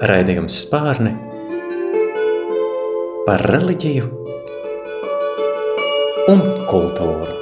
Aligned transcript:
raidījums 0.00 0.62
spārni 0.64 1.10
par 3.26 3.44
reliģiju 3.52 4.06
un 6.32 6.40
kultūru. 6.70 7.39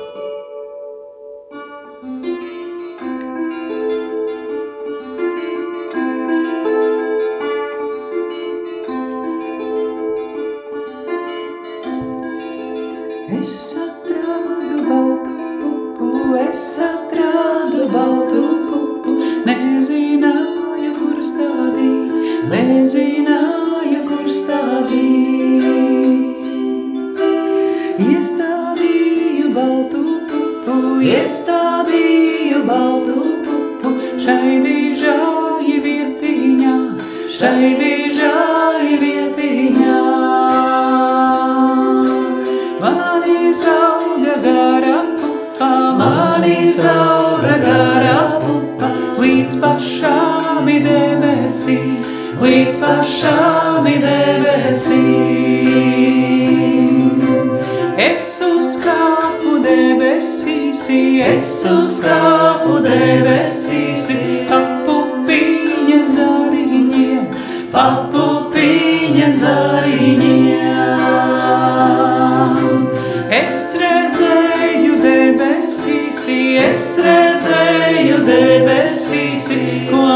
Es 76.59 76.87
redzēju 77.05 78.23
debesīs, 78.27 79.51
ko 79.91 80.08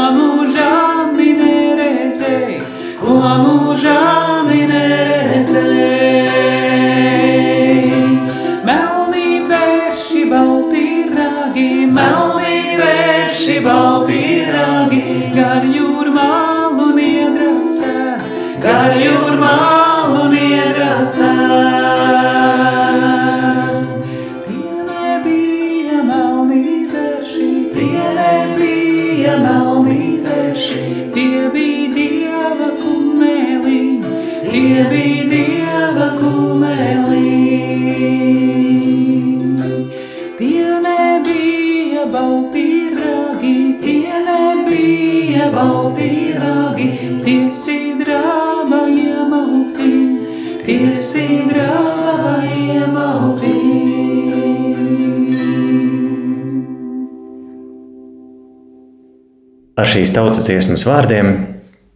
Šīs 60.03 60.17
tautas 60.17 60.43
dziesmas 60.43 60.81
vārdiem 60.83 61.27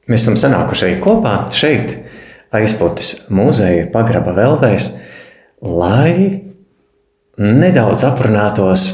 mēs 0.07 0.22
esam 0.22 0.38
sanākuši 0.40 0.85
arī 0.85 0.94
kopā 1.03 1.34
šeit, 1.51 1.90
aizpūtas 2.56 3.25
muzeja 3.35 3.90
pagraba 3.91 4.31
velvēs, 4.31 4.85
lai 5.59 6.13
nedaudz 7.35 8.06
aprunātos 8.07 8.85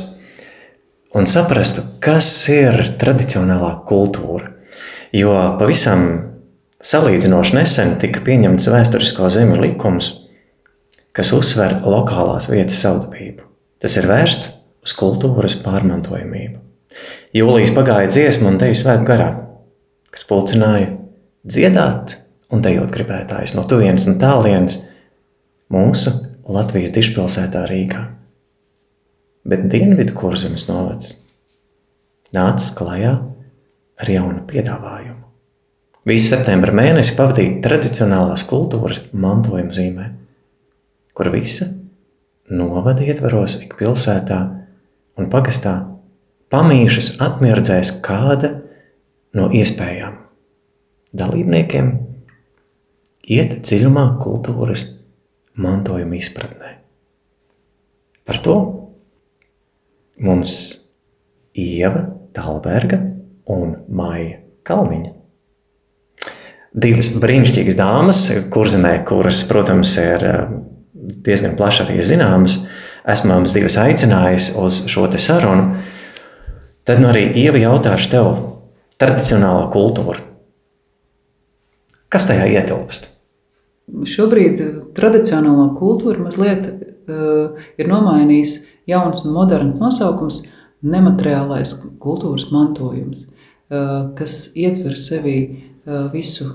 un 1.13 1.29
saprastu, 1.29 1.83
kas 2.01 2.31
ir 2.55 2.79
tradicionālā 2.97 3.69
kultūra. 3.85 4.49
Jo 5.13 5.37
pavisam 5.61 6.07
salīdzinoši 6.81 7.59
nesen 7.59 7.95
tika 8.01 8.25
pieņemts 8.25 8.71
vēsturisko 8.73 9.29
zemi 9.37 9.61
likums, 9.61 10.09
kas 11.13 11.35
uzsver 11.37 11.83
lokālās 11.85 12.49
vietas 12.49 12.81
savdabību. 12.81 13.45
Tas 13.77 14.01
ir 14.01 14.09
vērsts 14.09 14.51
uz 14.89 14.97
kultūras 14.97 15.61
pārmantojamību. 15.61 16.62
Jūlijas 17.33 17.73
pagāja 17.75 18.11
dziesmu 18.11 18.51
un 18.51 18.59
teju 18.61 18.77
svētku 18.77 19.07
garā, 19.07 19.29
kas 20.13 20.25
pulcināja 20.29 20.91
dziedāt 21.43 22.17
un 22.53 22.61
dejot 22.63 22.93
gribētājus 22.93 23.55
no 23.57 23.65
tuvienes 23.69 24.05
un 24.09 24.19
tālienes 24.21 24.79
mūsu 25.73 26.13
Latvijas 26.53 26.93
dišpilsētā 26.93 27.63
Rīgā. 27.69 28.03
Bet 29.47 29.65
Dienvidu 29.71 30.15
kurzemes 30.15 30.67
novads 30.69 31.15
nācis 32.35 32.73
klajā 32.77 33.13
ar 33.99 34.09
jaunu 34.09 34.43
piedāvājumu. 34.49 35.21
Visu 36.07 36.33
septembra 36.33 36.73
mēnesi 36.75 37.15
pavadīt 37.15 37.61
tradicionālās 37.63 38.43
kultūras 38.49 38.99
mantojuma 39.15 39.71
zīmē, 39.71 40.09
kur 41.15 41.29
visa 41.31 41.69
novada 42.51 43.05
ietvaros 43.05 43.61
ik 43.63 43.77
pilsētā 43.79 44.39
un 45.17 45.29
pagastā 45.31 45.77
pamīšas 46.53 47.15
atmirdzēs 47.23 47.97
kāda 48.05 48.53
no 49.33 49.49
iespējām 49.53 50.19
dalībniekiem 51.13 51.89
iet 53.33 53.57
dziļumā 53.63 54.05
kultūras 54.21 54.85
mantojuma 55.59 56.17
izpratnē. 56.17 56.77
Par 58.23 58.39
to 58.43 58.55
mums 60.23 60.55
Ieva 61.53 62.07
Talberga 62.33 62.99
un 63.53 63.75
Maija 63.93 64.39
Kalniņa. 64.65 65.11
Divas 66.73 67.11
brīnišķīgas 67.21 67.75
dāmas, 67.77 68.23
kurzemē, 68.49 68.95
kuras, 69.05 69.43
protams, 69.45 69.91
ir 70.01 70.23
eh, 70.25 70.53
diezgan 71.27 71.53
plaši 71.59 71.83
arī 71.83 71.99
zināmas, 72.01 72.63
esmu 73.05 73.35
mums 73.35 73.53
divas 73.53 73.77
aicinājis 73.77 74.53
uz 74.57 74.79
šo 74.89 75.05
sarunu. 75.21 75.82
Tad 76.83 76.99
nu 76.99 77.07
arī 77.13 77.29
Ieva 77.39 77.61
jautāšu 77.61 78.09
tev, 78.11 78.29
tradicionālā 78.99 79.69
kultūra. 79.71 80.19
Kas 82.11 82.27
tajā 82.27 82.49
ietilpst? 82.51 83.07
Šobrīd 84.07 84.59
tradicionālā 84.95 85.69
kultūra 85.77 86.25
mazliet 86.25 86.67
uh, 86.67 87.55
ir 87.79 87.87
nomainījis 87.87 88.57
jauns 88.91 89.23
un 89.23 89.35
moderns 89.35 89.79
nosaukums- 89.79 90.41
nemateriālais 90.93 91.71
kultūras 92.03 92.49
mantojums, 92.51 93.25
uh, 93.71 94.11
kas 94.19 94.51
ietver 94.59 94.99
sevī 94.99 95.37
uh, 95.47 96.11
visu 96.11 96.49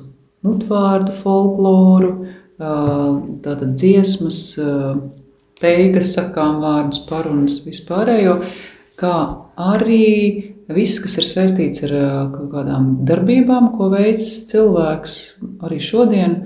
mutvārdu, 0.44 1.16
folkloru, 1.24 2.12
uh, 2.60 3.18
tātad 3.44 3.72
dziesmas, 3.80 4.42
uh, 4.60 4.96
teigas, 5.60 6.12
sakām 6.16 6.60
vārdus, 6.60 7.00
parunas, 7.08 7.62
vispārējo, 7.64 8.42
kā 9.00 9.47
arī 9.58 10.08
viss, 10.74 11.00
kas 11.02 11.16
ir 11.20 11.26
saistīts 11.26 11.82
ar 11.88 11.94
kaut 12.34 12.50
kādām 12.52 12.90
darbībām, 13.08 13.72
ko 13.76 13.88
veids 13.92 14.28
cilvēks 14.50 15.16
arī 15.66 15.80
šodien, 15.82 16.36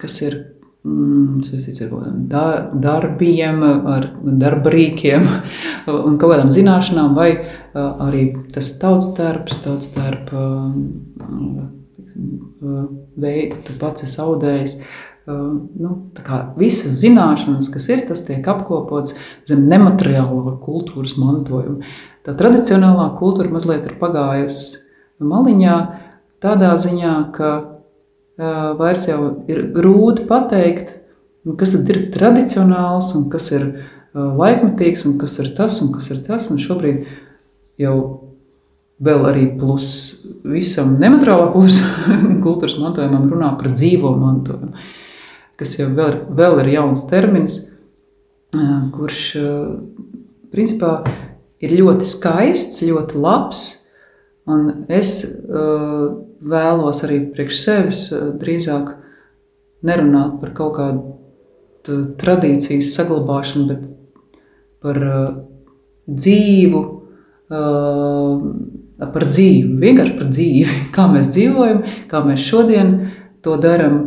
kas 0.00 0.16
ir 0.24 0.38
mm, 0.86 1.42
saistīts 1.46 1.84
ar 1.86 1.92
da- 2.32 2.70
darbiem, 2.72 3.62
ar 3.96 4.08
darba 4.24 4.72
rīkiem 4.74 5.28
un 6.08 6.18
kaut 6.18 6.34
kādām 6.34 6.50
zināšanām, 6.54 7.14
vai 7.18 7.30
arī 7.74 8.26
tas 8.54 8.72
tauts 8.82 9.12
darbs, 9.18 9.62
tauts 9.64 9.92
darba 9.96 10.48
um, 10.66 11.70
veidu, 13.16 13.56
tu 13.66 13.78
pats 13.80 14.04
esi 14.06 14.20
audējis. 14.22 14.76
Uh, 15.22 15.52
nu, 15.78 15.96
visas 16.58 16.96
zināšanas, 16.98 17.68
kas 17.70 17.84
ir, 17.92 18.00
tas 18.08 18.24
tiek 18.26 18.46
apkopots 18.50 19.14
zem 19.46 19.68
nemateriālā 19.70 20.56
kultūras 20.64 21.14
mantojuma. 21.14 21.86
Tā 22.26 22.34
tradicionālā 22.38 23.12
kultūra 23.18 23.52
mazliet 23.54 23.86
ir 23.86 23.94
pagājusi 24.00 24.80
maliņā, 25.22 25.76
tādā 26.42 26.72
ziņā, 26.82 27.14
ka 27.36 27.50
uh, 27.54 28.72
vairs 28.80 29.06
jau 29.12 29.20
ir 29.46 29.68
grūti 29.76 30.26
pateikt, 30.26 30.96
nu, 31.46 31.54
kas 31.58 31.76
tad 31.76 31.94
ir 31.94 32.08
tradicionāls 32.14 33.12
un 33.18 33.28
kas 33.30 33.52
ir 33.54 33.68
uh, 33.68 34.32
laikmetīgs 34.40 35.06
un 35.06 35.20
kas 35.22 35.38
ir 35.42 35.52
tas 35.54 35.78
un 35.84 35.94
kas 35.94 36.10
ir 36.10 36.24
tas. 36.26 36.50
Un 36.50 36.58
šobrīd 36.62 37.06
jau 37.82 37.96
vēl 39.02 39.28
arī 39.30 39.46
plus 39.58 39.86
visam 40.46 40.96
nemateriālā 41.02 41.50
kultūras, 41.54 41.78
kultūras 42.44 42.78
mantojumam 42.82 43.30
runā 43.30 43.54
par 43.58 43.72
dzīvo 43.74 44.14
mantojumu, 44.18 44.74
kas 45.62 45.76
jau 45.78 45.88
vēl, 45.94 46.16
vēl 46.34 46.60
ir 46.64 46.72
jauns 46.74 47.06
termins, 47.10 47.58
kurš 48.92 49.20
principā 50.52 50.96
ir 51.62 51.76
ļoti 51.78 52.08
skaists, 52.08 52.82
ļoti 52.84 53.22
labs, 53.22 53.62
un 54.50 54.84
es 54.92 55.14
vēlos 56.42 57.04
arī 57.06 57.22
priekš 57.32 57.62
sevis 57.62 58.02
drīzāk 58.42 58.96
nerunāt 59.86 60.40
par 60.42 60.52
kaut 60.58 60.74
kādu 60.76 62.02
tradīcijas 62.18 62.92
saglabāšanu, 62.96 63.68
bet 63.70 63.86
par 64.82 64.98
dzīvu, 66.10 66.82
par 69.12 69.26
dzīvi, 69.28 69.78
vienkārši 69.82 70.18
par 70.18 70.32
dzīvi, 70.34 70.80
kā 70.96 71.06
mēs 71.12 71.32
dzīvojam, 71.34 71.82
kā 72.10 72.24
mēs 72.26 72.44
šodien 72.50 72.94
to 73.42 73.56
darām. 73.62 74.02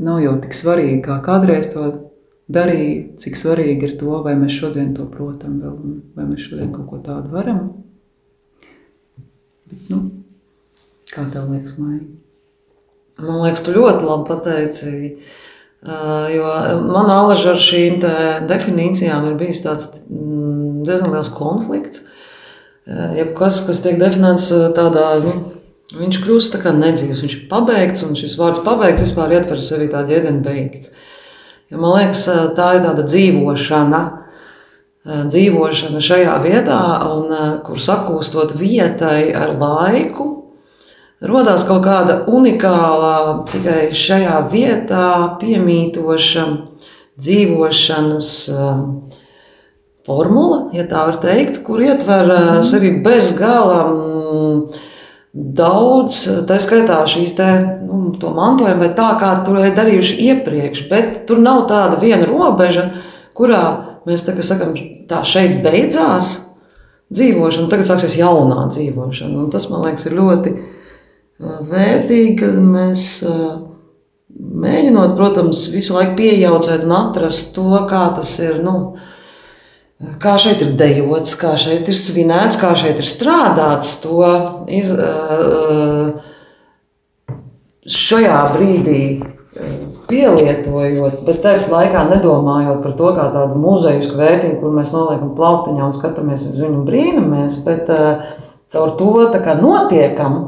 Nav 0.00 0.22
jau 0.22 0.38
tik 0.40 0.56
svarīgi, 0.56 1.02
kā 1.04 1.18
kādreiz 1.24 1.68
to 1.74 1.84
darīja, 2.52 3.12
cik 3.20 3.36
svarīgi 3.36 3.88
ir 3.88 3.94
to, 4.00 4.14
vai 4.24 4.34
mēs 4.38 4.56
šodien 4.56 4.94
to 4.96 5.04
protam, 5.10 5.58
vēl, 5.60 5.76
vai 6.16 6.26
mēs 6.30 6.48
šodien 6.48 6.72
kaut 6.72 6.88
ko 6.88 7.00
tādu 7.04 7.32
varam. 7.34 7.60
Bet, 9.68 9.86
nu, 9.92 10.02
kā 11.12 11.26
tev 11.32 11.52
liekas, 11.52 11.76
Maija? 11.80 12.02
Man 13.20 13.42
liekas, 13.44 13.64
tu 13.64 13.74
ļoti 13.76 14.06
labi 14.08 14.28
pateici. 14.30 14.92
Jo 15.82 16.50
man 16.86 17.10
alaža 17.10 17.52
ar 17.52 17.60
šīm 17.60 17.98
definīcijām 18.46 19.24
ir 19.26 19.38
bijis 19.40 19.64
tāds 19.64 19.88
mm, 20.06 20.84
diezgan 20.86 21.10
liels 21.10 21.30
konflikts. 21.34 22.04
Jebkas, 23.18 23.60
kas 23.66 23.80
tiek 23.82 23.98
definēts 23.98 24.48
tādā, 24.76 25.08
nu, 25.24 25.34
viņš 25.98 26.18
kļūst 26.24 26.54
tā 26.54 26.60
kā 26.62 26.72
nedzīvs, 26.76 27.22
viņš 27.24 27.36
ir 27.36 27.46
pabeigts, 27.50 28.04
un 28.06 28.16
šis 28.18 28.36
vārds 28.40 28.62
pabeigts 28.64 29.04
vispār 29.04 29.36
ietver 29.36 29.62
sevi 29.64 29.90
tādu 29.92 30.14
jēdzienu 30.14 30.42
beigts. 30.44 30.92
Ja 31.72 31.80
man 31.80 31.96
liekas, 31.96 32.26
tā 32.56 32.68
ir 32.76 32.84
tāda 32.84 33.04
dzīvošana, 33.06 34.02
dzīvošana 35.32 36.02
šajā 36.04 36.36
vietā, 36.44 36.82
un 37.08 37.32
kur 37.66 37.80
sakūstot 37.80 38.54
vietai 38.60 39.32
ar 39.36 39.54
laiku, 39.58 40.28
radās 41.22 41.64
kaut 41.68 41.84
kāda 41.86 42.22
unikāla, 42.30 43.42
tikai 43.50 43.88
šajā 43.96 44.36
vietā 44.52 45.08
piemītoša 45.40 46.46
dzīvošanas 47.22 48.30
formula, 50.06 50.62
ja 50.74 50.86
tā 50.90 51.04
var 51.08 51.18
teikt, 51.22 51.62
kur 51.66 51.82
ietver 51.82 52.26
mm. 52.26 52.64
sevi 52.66 52.96
bez 53.04 53.32
gala 53.38 53.82
daudz, 55.32 56.26
tā 56.48 56.58
skaitā 56.60 56.98
šīs 57.08 57.32
te, 57.38 57.48
nu, 57.86 58.12
mantojuma, 58.20 58.76
vai 58.82 58.90
tā 58.96 59.08
kā 59.20 59.32
tur 59.46 59.62
ir 59.62 59.72
darījuši 59.76 60.18
iepriekš, 60.28 60.84
bet 60.90 61.22
tur 61.28 61.40
nav 61.40 61.64
tāda 61.70 62.00
viena 62.00 62.28
robeža, 62.28 62.90
kurā 63.36 63.62
mēs 64.08 64.26
tā, 64.26 64.36
sakam, 64.44 64.74
tā 65.08 65.22
šeit 65.24 65.62
beidzās 65.64 66.34
dzīvošana, 67.12 67.70
tagad 67.72 67.88
sāksies 67.88 68.18
jaunā 68.20 68.66
dzīvošana. 68.72 69.44
Un 69.44 69.50
tas 69.52 69.68
man 69.72 69.84
liekas 69.86 70.08
ir 70.08 70.16
ļoti 70.20 70.54
vērtīgi, 71.72 72.36
kad 72.40 72.60
mēs 72.60 73.06
mēģinot, 74.62 75.16
protams, 75.16 75.66
visu 75.72 75.96
laiku 75.96 76.16
pieejaucēt 76.20 76.84
un 76.86 76.94
atrast 76.96 77.54
to, 77.56 77.72
kā 77.88 78.04
tas 78.16 78.32
ir. 78.44 78.60
Nu, 78.64 78.94
Kā 80.22 80.34
šeit 80.40 80.62
ir 80.64 80.72
dejots, 80.78 81.36
kā 81.38 81.52
šeit 81.60 81.86
ir 81.86 81.98
svinēts, 81.98 82.58
kā 82.58 82.72
šeit 82.78 82.98
ir 82.98 83.06
strādāts, 83.06 83.94
to 84.02 84.18
iz, 84.66 84.90
šajā 87.86 88.40
brīdī 88.56 89.02
pielietojot, 90.08 91.20
bet 91.26 91.38
tajā 91.44 91.68
laikā 91.70 92.02
nedomājot 92.10 92.80
par 92.82 92.96
to 92.98 93.12
kā 93.14 93.28
tādu 93.34 93.60
muzeju 93.62 94.16
vērtību, 94.18 94.58
kur 94.60 94.74
mēs 94.74 94.90
noliekam 94.94 95.36
plauktiņā 95.38 95.86
un 95.86 95.94
skatāmies 95.94 96.48
uz 96.50 96.58
viņu 96.58 96.80
un 96.80 96.88
brīnamies, 96.88 97.60
bet 97.66 97.86
caur 98.72 98.96
to 98.98 99.12
notiekam. 99.62 100.40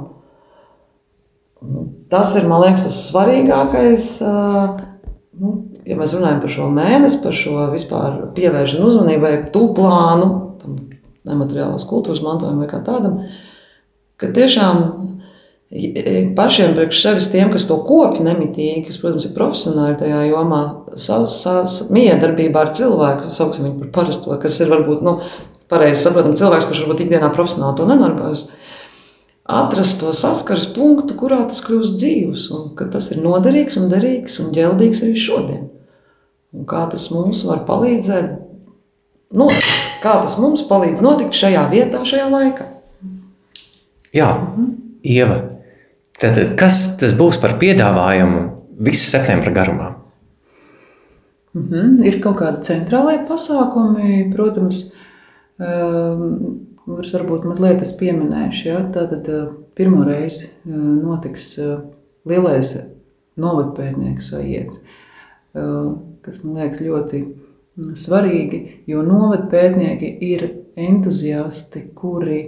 Tas 2.11 2.35
ir, 2.37 2.49
man 2.51 2.67
liekas, 2.67 2.89
tas 2.89 2.99
svarīgākais. 3.07 4.11
Nu, 5.41 5.55
ja 5.89 5.97
mēs 5.99 6.15
runājam 6.17 6.43
par 6.43 6.53
šo 6.53 6.69
mēnesi, 6.73 7.21
par 7.25 7.37
šo 7.37 7.69
vispār 7.73 8.21
pievēršanu 8.37 8.91
uzmanībai, 8.91 9.33
tūplānu, 9.55 10.29
nemateriālās 11.29 11.87
kultūras 11.89 12.23
mantojumu 12.25 12.65
vai 12.65 12.71
kā 12.71 12.81
tādam, 12.85 13.23
ka 14.21 14.31
tiešām 14.35 14.85
pašiem 16.39 16.77
priekš 16.77 17.01
sevis 17.03 17.31
tiem, 17.33 17.49
kas 17.53 17.65
to 17.67 17.81
kopja 17.87 18.23
nemitīgi, 18.27 18.85
kas, 18.89 19.01
protams, 19.03 19.27
ir 19.27 19.35
profesionāli 19.37 19.97
tajā 19.99 20.21
jomā, 20.29 20.61
miedarbībā 21.97 22.67
ar 22.67 22.75
cilvēku, 22.77 23.33
sauksim 23.35 23.67
viņu 23.67 23.81
par 23.83 23.95
parasto, 23.99 24.37
kas 24.43 24.61
ir 24.63 24.71
varbūt, 24.71 25.03
nu, 25.07 25.17
pareizi 25.73 26.05
saprotam, 26.05 26.37
cilvēks, 26.39 26.69
kurš 26.69 26.85
varbūt 26.85 27.07
ikdienā 27.07 27.33
profesionāli 27.35 27.81
to 27.81 27.89
nedarbojas 27.91 28.47
atrast 29.45 30.01
to 30.01 30.13
saskares 30.17 30.67
punktu, 30.73 31.17
kurā 31.21 31.43
tas 31.49 31.61
kļūst 31.65 31.99
dzīves, 32.01 32.49
un 32.57 32.71
ka 32.79 32.89
tas 32.93 33.11
ir 33.13 33.21
noderīgs 33.21 33.77
un 33.81 33.91
derīgs 33.93 34.41
un 34.41 34.55
ģeldīgs 34.57 35.05
arī 35.05 35.17
šodien. 35.21 35.67
Un 36.55 36.67
kā 36.71 36.85
tas 36.91 37.09
mums 37.11 37.41
var 37.49 37.65
palīdzēt, 37.67 38.31
nu, 39.35 39.49
kā 40.03 40.15
tas 40.23 40.37
mums 40.39 40.63
palīdz 40.69 41.03
notikt 41.03 41.35
šajā 41.35 41.65
vietā, 41.73 42.05
šajā 42.07 42.29
laikā. 42.31 42.69
Jā, 44.15 44.29
Ieva, 45.03 45.41
tad 46.23 46.39
kas 46.59 46.85
tas 47.01 47.17
būs 47.19 47.41
par 47.43 47.57
piedāvājumu 47.59 48.45
visu 48.87 49.09
septembra 49.11 49.51
garumā? 49.55 49.89
Mm 51.55 51.69
-hmm. 51.71 52.05
Ir 52.07 52.21
kaut 52.23 52.37
kādi 52.37 52.63
centrālai 52.63 53.27
pasākumi, 53.29 54.33
protams, 54.35 54.93
um, 55.59 56.61
kurus 56.85 57.13
varbūt 57.15 57.45
mazliet 57.45 57.83
es 57.83 57.93
pieminēšu. 57.99 58.69
Ja? 58.69 58.81
Tātad 58.93 59.29
pirmo 59.75 60.05
reizi 60.05 60.49
notiks 60.65 61.59
lielais 62.25 62.75
novadpētnieku 63.37 64.23
sajēdz, 64.23 64.81
kas 66.25 66.41
man 66.45 66.63
liekas 66.63 66.83
ļoti 66.85 67.23
svarīgi, 67.99 68.61
jo 68.91 69.03
novadpētnieki 69.07 70.11
ir 70.25 70.47
entuziasti, 70.79 71.87
kuri 71.95 72.41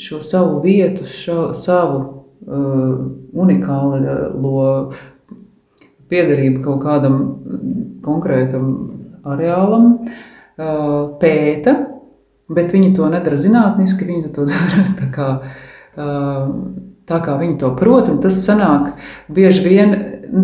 šo 0.00 0.20
savu 0.24 0.60
vietu, 0.64 1.06
šo, 1.08 1.52
savu 1.58 2.02
unikālo 3.44 4.68
piederību 6.12 6.62
kaut 6.64 6.84
kādam 6.84 7.18
konkrētam 8.04 8.70
areālam 9.24 9.90
pēta, 11.20 11.76
Bet 12.48 12.74
viņi 12.74 12.92
to 12.96 13.06
nedara 13.08 13.38
zinātniski, 13.40 14.04
viņi 14.08 14.32
to 14.34 14.44
dara 14.50 14.84
tā 14.98 15.08
kā, 15.14 15.28
tā 17.08 17.20
kā 17.24 17.36
viņi 17.40 17.56
to 17.62 17.72
prot. 17.78 18.10
Tas 18.22 18.42
sanāk 18.44 18.92
bieži 19.32 19.64
vien 19.64 19.94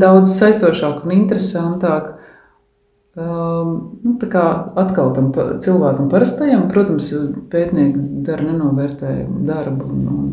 daudz 0.01 0.35
saistošāk 0.37 1.05
un 1.05 1.15
interesantāk. 1.17 2.17
Nu, 3.17 4.13
tā 4.21 4.29
kā 4.31 4.45
atkal 4.79 5.11
tam 5.17 5.33
cilvēkam 5.35 6.09
parastajam, 6.13 6.69
protams, 6.71 7.11
pētnieki 7.53 8.23
dara 8.27 8.47
nenovērtējumu 8.47 9.43
darbu. 9.49 9.89
Un, 9.91 10.29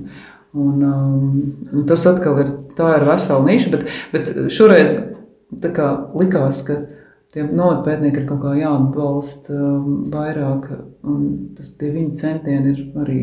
un, 0.54 0.84
un, 0.84 1.40
un 1.74 1.88
tas 1.90 2.06
atkal 2.10 2.44
ir, 2.44 2.54
tā 2.78 2.94
ir 3.00 3.08
vesela 3.10 3.42
niša, 3.48 3.74
bet, 3.74 3.90
bet 4.14 4.30
šoreiz 4.54 5.00
kā, 5.74 5.90
likās, 6.22 6.62
ka 6.68 6.78
Tiem 7.36 7.50
novatpētniekiem 7.60 8.24
ir 8.24 8.28
kaut 8.30 8.40
kā 8.40 8.54
jāatbalsta 8.56 9.54
um, 9.54 9.88
vairāk, 10.14 10.70
un 11.06 11.26
tas 11.58 11.74
tie 11.76 11.90
viņa 11.92 12.16
centieni 12.16 12.72
ir 12.72 12.80
arī 13.02 13.18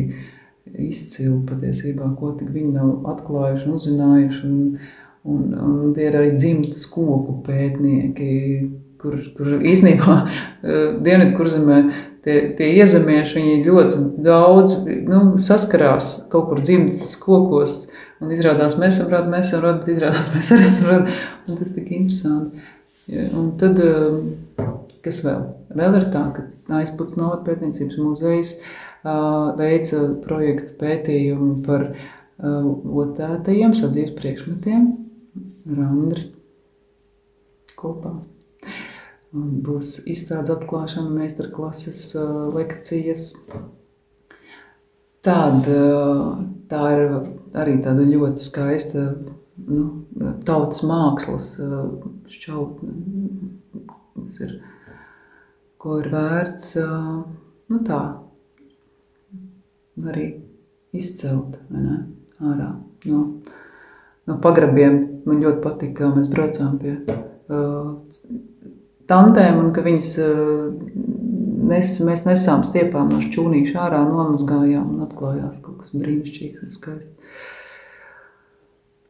izcili 0.85 1.39
patiesībā, 1.49 2.11
ko 2.19 2.29
tik 2.37 2.51
viņi 2.53 2.75
nav 2.75 3.07
atklājuši 3.15 3.65
un 3.65 3.79
uzzinājuši. 3.79 4.51
Un, 4.51 4.77
un, 5.25 5.53
un 5.57 5.93
tie 5.95 6.09
ir 6.09 6.17
arī 6.19 6.33
dzimtas 6.35 6.85
koku 6.91 7.39
pētnieki, 7.45 8.29
kur, 9.01 9.17
kur 9.37 9.57
īstenībā 9.59 10.17
uh, 10.21 10.29
Dienvidu 11.05 11.35
kurzemē 11.37 11.81
tie, 12.25 12.37
tie 12.57 12.71
iezemieši, 12.79 13.43
ļoti 13.65 14.01
daudz 14.25 14.79
nu, 15.09 15.25
saskarās 15.41 16.15
kaut 16.31 16.49
kur 16.51 16.63
dzimtas 16.63 17.11
kokos, 17.21 17.81
un 18.23 18.31
izrādās 18.33 18.79
mēs 18.81 18.99
esam 18.99 19.11
radi, 19.13 19.33
mēs 19.33 19.51
esam 19.51 19.81
bet 19.81 19.91
izrādās 19.97 20.31
mēs 20.37 20.53
arī 20.55 20.71
esam 20.71 20.93
radi, 20.93 21.19
un 21.49 21.61
tas 21.61 21.75
tik 21.75 21.91
interesanti. 21.99 22.71
Un 23.37 23.51
tad, 23.61 23.77
eh, 23.85 24.65
Kas 25.05 25.19
vēl? 25.21 25.41
Vēl 25.77 25.99
ir 25.99 26.07
tā, 26.09 26.23
ka 26.33 26.47
aizputs 26.79 27.13
novatpētniecības 27.19 27.97
muzejs 28.01 28.55
uh, 28.57 29.53
veica 29.59 29.99
projektu 30.23 30.73
pētījumu 30.79 31.59
par 31.65 31.91
otētajiem 32.41 33.71
sadzīves 33.77 34.15
priekšmetiem. 34.17 34.87
Randri 35.65 36.29
kopā. 37.75 38.15
Un 39.35 39.55
būs 39.65 39.97
izstādes 40.07 40.53
atklāšana, 40.53 41.11
meistarklases, 41.11 42.03
uh, 42.19 42.45
lekcijas. 42.55 43.33
Tāda, 45.25 45.79
tā 46.69 46.81
ir 46.93 47.03
arī 47.57 47.79
tāda 47.83 48.05
ļoti 48.05 48.45
skaista 48.45 49.07
nu, 49.65 49.85
tautas 50.45 50.83
mākslas 50.85 51.47
šķautne. 52.29 52.93
Tas 54.15 54.37
ir, 54.45 54.53
ko 55.81 55.99
ir 56.01 56.11
vērts 56.13 56.75
nu, 56.77 57.79
tā, 57.87 58.01
arī 60.05 60.27
izcelt 60.95 61.57
ārā 61.73 62.69
no, 63.09 63.21
no 64.29 64.37
pagrabiem. 64.41 64.99
Man 65.25 65.41
ļoti 65.43 65.61
patika, 65.63 65.95
kā 66.01 66.11
mēs 66.13 66.29
braucām 66.31 66.77
pie 66.81 66.95
uh, 67.01 67.95
tantēm 69.09 69.61
un 69.61 69.71
ka 69.73 69.83
viņas 69.85 70.11
uh, 70.21 70.71
nes, 71.69 71.97
mēs 72.05 72.25
nesām 72.27 72.63
stiepām 72.67 73.11
no 73.13 73.21
šķūnīša 73.23 73.83
ārā, 73.87 74.01
nomazgājām 74.09 74.95
un 74.95 75.03
atklājās 75.07 75.61
kaut 75.65 75.81
kas 75.83 75.93
brīnišķīgs 75.97 76.65
un 76.65 76.73
skaists. 76.73 77.19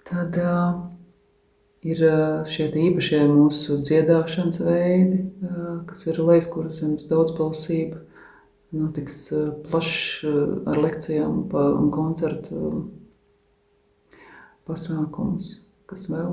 Tad 0.06 0.38
uh, 0.38 0.76
ir 1.86 2.02
šie 2.50 2.70
īpašie 2.70 3.24
mūsu 3.30 3.80
dziedāšanas 3.86 4.60
veidi, 4.62 5.24
uh, 5.42 5.80
kas 5.90 6.06
ir 6.12 6.22
leiskurzemes 6.22 7.08
daudzbalsība. 7.10 8.04
Notiks 8.76 9.18
uh, 9.34 9.50
plašs 9.66 10.28
uh, 10.28 10.38
ar 10.70 10.82
lekcijām 10.84 11.48
un 11.56 11.90
koncertu 11.94 12.86
pasākums. 14.68 15.52
Kas 15.90 16.08
vēl? 16.10 16.32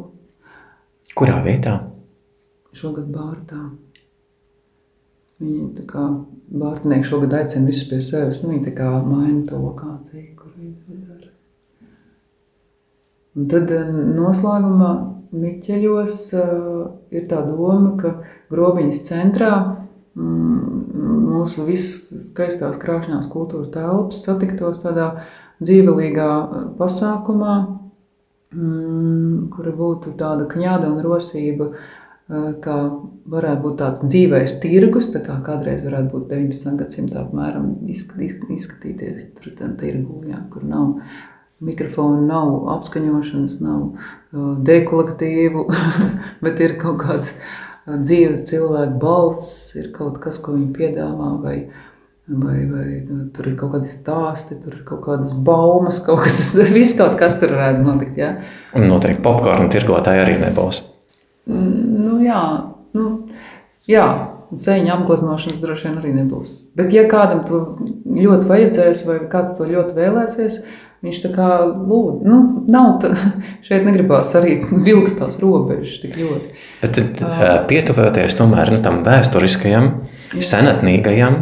Kurā 1.18 1.40
vietā? 1.44 1.78
Šogad 2.72 3.10
Bārtā. 3.12 3.60
Viņi 5.42 5.72
tā 5.76 5.84
kā 5.88 6.06
Bārtnieki 6.52 7.08
šogad 7.08 7.34
aicina 7.40 7.68
visus 7.68 7.88
pie 7.90 8.00
sevis. 8.04 8.42
Nu, 8.44 8.52
viņi 8.54 8.66
tā 8.70 8.74
kā 8.78 8.88
maina 9.04 9.42
to 9.48 9.58
lokāciju, 9.60 10.28
kur 10.38 10.54
viņi 10.56 10.74
to 10.86 10.98
dara. 11.08 11.30
Un 13.32 13.48
tad 13.48 13.70
noslēgumā 14.16 14.92
Miķeļos 15.32 16.16
uh, 16.36 16.80
ir 17.16 17.22
tā 17.30 17.38
doma, 17.46 17.94
ka 17.96 18.18
grobiņas 18.52 18.98
centrā 19.06 19.52
mm, 20.12 20.82
mūsu 21.32 21.64
viskaistās 21.64 22.76
krāšņās 22.80 23.30
kultūra 23.32 23.70
telpas 23.72 24.20
satiktos 24.26 24.82
tādā 24.84 25.06
dzīvelīgā 25.64 26.28
pasākumā, 26.76 27.54
mm, 27.62 27.81
kura 28.52 29.72
būtu 29.76 30.14
tāda 30.20 30.46
kņāda 30.50 30.90
un 30.92 31.02
rosība, 31.04 31.72
kā 32.64 32.76
varētu 33.32 33.62
būt 33.64 33.78
tāds 33.80 34.04
dzīvais 34.06 34.58
tirgus, 34.62 35.10
tā 35.12 35.20
kā 35.26 35.38
kādreiz 35.44 35.82
varētu 35.84 36.12
būt 36.14 36.30
19. 36.30 36.78
gadsimta 36.80 37.24
apmēram 37.24 37.74
izskatīties 37.90 39.32
tur 39.36 39.52
tirgu, 39.80 40.22
jā, 40.28 40.40
kur 40.52 40.64
nav 40.68 40.94
mikrofonu, 41.62 42.22
nav 42.26 42.68
apskaņošanas, 42.76 43.58
nav 43.62 44.62
dekolektīvu, 44.66 45.66
bet 46.44 46.62
ir 46.64 46.78
kaut 46.80 47.02
kāds 47.02 47.34
dzīve 47.86 48.42
cilvēku 48.48 48.98
balss, 49.02 49.72
ir 49.78 49.90
kaut 49.94 50.20
kas, 50.22 50.40
ko 50.42 50.56
viņi 50.56 50.70
piedāvā, 50.76 51.32
vai, 51.42 51.56
vai, 52.26 52.66
vai 52.70 52.86
tur 53.34 53.48
ir 53.50 53.56
kaut 53.58 53.74
kādi 53.76 53.90
stāsti, 53.90 54.58
tur 54.62 54.76
ir 54.76 54.82
kaut 54.86 55.02
kādas 55.06 55.34
baumas, 55.34 56.00
kaut 56.06 56.22
kas, 56.26 56.52
viss 56.76 56.96
kaut 56.98 57.16
kas 57.20 57.38
tur 57.40 57.54
varētu 57.56 57.86
notikt, 57.86 58.18
jā. 58.20 58.34
Un 58.78 58.86
noteikti 58.90 59.24
popkornu 59.24 59.70
tirgotāji 59.72 60.22
arī 60.22 60.38
nebūs. 60.42 60.84
Nu, 61.50 62.20
jā, 62.22 62.42
nu, 62.94 63.08
jā, 63.90 64.06
sēņa 64.54 64.94
apgleznošanas 64.98 65.62
droši 65.62 65.88
vien 65.88 65.98
arī 65.98 66.12
nebūs. 66.20 66.54
Bet, 66.78 66.94
ja 66.94 67.04
kādam 67.10 67.42
to 67.48 67.64
ļoti 68.06 68.48
vajadzēs, 68.48 69.04
vai 69.08 69.18
kāds 69.32 69.58
to 69.58 69.66
ļoti 69.68 69.96
vēlēsies, 69.96 70.60
viņš 71.02 71.18
tā 71.24 71.30
kā 71.34 71.48
lūdz, 71.66 72.22
nu, 72.28 72.38
nav 72.70 72.92
tā, 73.02 73.10
šeit 73.66 73.82
negribās 73.88 74.30
arī 74.38 74.60
vilkt 74.86 75.18
tās 75.18 75.40
robežas 75.42 75.98
tik 76.04 76.14
ļoti. 76.22 76.54
Bet 76.82 76.94
tad 76.98 77.66
pietuvoties 77.70 78.38
tomēr 78.38 78.70
nu, 78.76 78.78
tam 78.84 79.02
vēsturiskajam, 79.06 79.90
jā. 80.38 81.34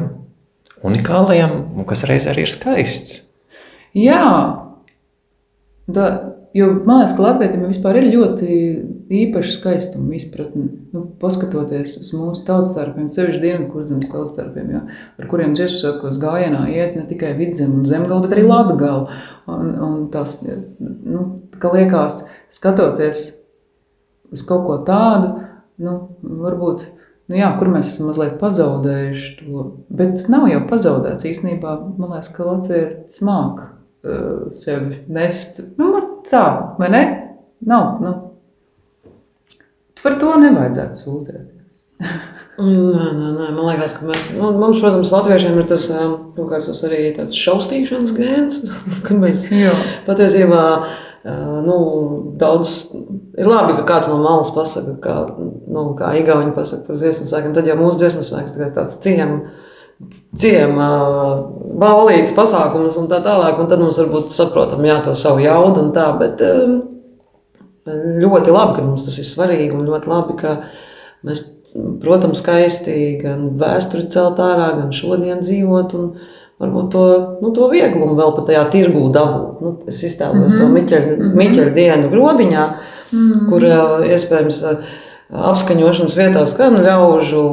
Senatnīgajam, 0.81 1.53
unikālajam, 1.61 1.87
kas 1.89 2.05
reiz 2.09 2.27
arī 2.31 2.47
ir 2.47 2.53
skaists. 2.53 3.23
Jā, 3.95 4.25
da, 5.91 6.07
Jo 6.55 6.67
man 6.85 6.99
liekas, 6.99 7.13
ka 7.15 7.23
Latvijam 7.23 7.69
vispār 7.71 8.01
ir 8.01 8.09
ļoti 8.11 8.55
īpaša 9.21 9.53
skaistuma 9.55 10.17
izpratne. 10.17 10.65
Nu, 10.91 11.05
paskatoties 11.23 11.93
uz 12.01 12.09
mūsu 12.11 12.43
tautstarpiem, 12.49 13.07
sevišķi 13.11 13.43
dienvidkurzemes 13.45 14.11
tautstarpiem, 14.11 14.73
ja, 14.75 14.81
ar 15.21 15.29
kuriem 15.31 15.55
dziesmu 15.55 15.79
sākos 15.79 16.19
gājienā 16.23 16.65
iet 16.73 16.97
ne 16.99 17.05
tikai 17.07 17.37
vidzem 17.39 17.77
un 17.79 17.87
zemgala, 17.87 18.25
bet 18.25 18.35
arī 18.35 18.49
latgala. 18.49 19.21
Un, 19.47 19.71
un 19.87 20.01
tās, 20.11 20.41
nu, 20.81 21.23
ka 21.63 21.71
liekas, 21.77 22.25
skatoties 22.51 23.29
uz 24.35 24.43
kaut 24.49 24.67
ko 24.67 24.81
tādu, 24.89 25.37
nu, 25.87 25.97
varbūt, 26.43 26.83
nu 27.31 27.39
jā, 27.39 27.51
kur 27.59 27.71
mēs 27.73 27.93
esam 27.95 28.11
mazliet 28.11 28.39
pazaudējuši 28.41 29.31
to, 29.39 29.67
bet 30.01 30.27
nav 30.33 30.49
jau 30.51 30.65
pazaudēts 30.71 31.29
īstenībā. 31.31 31.77
Man 31.97 32.17
liekas, 32.17 32.33
ka 32.35 32.49
Latvijas 32.49 33.21
māk 33.27 33.63
uh, 33.63 34.51
sevi 34.57 35.01
nest. 35.13 35.63
Nu, 35.79 35.93
tā, 36.31 36.45
vai 36.81 36.91
ne? 36.93 37.05
Nav. 37.71 38.03
Nu. 38.03 38.13
Par 40.01 40.17
to 40.21 40.37
nevajadzētu 40.43 41.03
sūdzēties. 41.05 41.83
nē, 42.61 43.11
nē, 43.17 43.29
nē, 43.37 43.51
man 43.57 43.69
liekas, 43.71 43.95
ka 43.97 44.09
mēs, 44.09 44.27
nu, 44.37 44.51
mums, 44.57 44.81
protams, 44.83 45.13
latviešiem 45.15 45.61
ir 45.61 45.69
tas, 45.71 45.87
nu, 45.93 46.49
tas 46.51 46.83
arī 46.89 47.03
tāds 47.17 47.39
šaustīšanas 47.41 48.13
gēns, 48.17 48.59
kad 49.07 49.21
mēs 49.21 49.47
patiesībā 50.09 50.65
nu, 51.25 51.79
daudz 52.41 52.95
ir 53.37 53.49
labi, 53.49 53.75
ka 53.77 53.87
kāds 53.89 54.09
no 54.09 54.21
malas 54.23 54.53
pasaka, 54.55 54.95
kā, 55.05 55.17
nu, 55.69 55.91
kā 55.99 56.15
Igauni 56.17 56.55
pasaka 56.57 56.87
par 56.87 57.01
dziesmu 57.01 57.29
svēkiem, 57.29 57.57
tad 57.57 57.69
jau 57.69 57.77
mūsu 57.81 58.01
dziesmu 58.01 58.25
svēki 58.25 58.57
ir 58.57 58.71
tāds 58.77 58.97
ciem, 59.05 59.35
ciema 60.41 60.89
balītas 61.81 62.33
pasākumus 62.37 62.97
un 63.03 63.11
tā 63.11 63.21
tālāk, 63.25 63.61
un 63.61 63.69
tad 63.69 63.83
mums 63.83 64.01
varbūt 64.01 64.33
saprotam, 64.33 64.81
jā, 64.89 64.97
to 65.05 65.13
savu 65.19 65.45
jaudu 65.45 65.85
un 65.85 65.93
tā, 65.97 66.09
bet 66.21 66.41
ļoti 67.85 68.55
labi, 68.55 68.79
ka 68.79 68.85
mums 68.87 69.05
tas 69.05 69.21
ir 69.21 69.29
svarīgi 69.29 69.77
un 69.77 69.89
ļoti 69.89 70.09
labi, 70.11 70.37
ka 70.41 70.57
mēs, 71.27 71.45
protams, 72.01 72.41
skaisti 72.41 72.97
gan 73.21 73.51
vēsturi 73.61 74.09
celt 74.13 74.41
ārā, 74.41 74.73
gan 74.79 74.95
šodien 74.97 75.45
dzīvot 75.45 75.97
un 76.01 76.15
varbūt 76.61 76.91
to, 76.93 77.05
nu, 77.41 77.53
to 77.57 77.69
vieglumu 77.73 78.15
vēl 78.19 78.35
pat 78.37 78.51
tajā 78.51 78.65
tirgū 78.75 79.07
dabūt. 79.15 79.61
Nu, 79.65 79.75
es 79.89 80.03
iztēlojos 80.05 80.53
mm 80.53 80.59
-hmm. 80.59 80.61
to 80.61 80.69
Miķeļa, 80.77 81.17
mm 81.17 81.37
-hmm. 81.39 81.75
Dienu 81.75 82.11
grobiņā, 82.13 82.65
mm 83.13 83.33
-hmm. 83.33 83.49
kur 83.49 83.63
iespējams 84.11 84.63
apskaņošanas 85.31 86.17
vietās 86.17 86.57
gan 86.59 86.77
ļaužu 86.77 87.45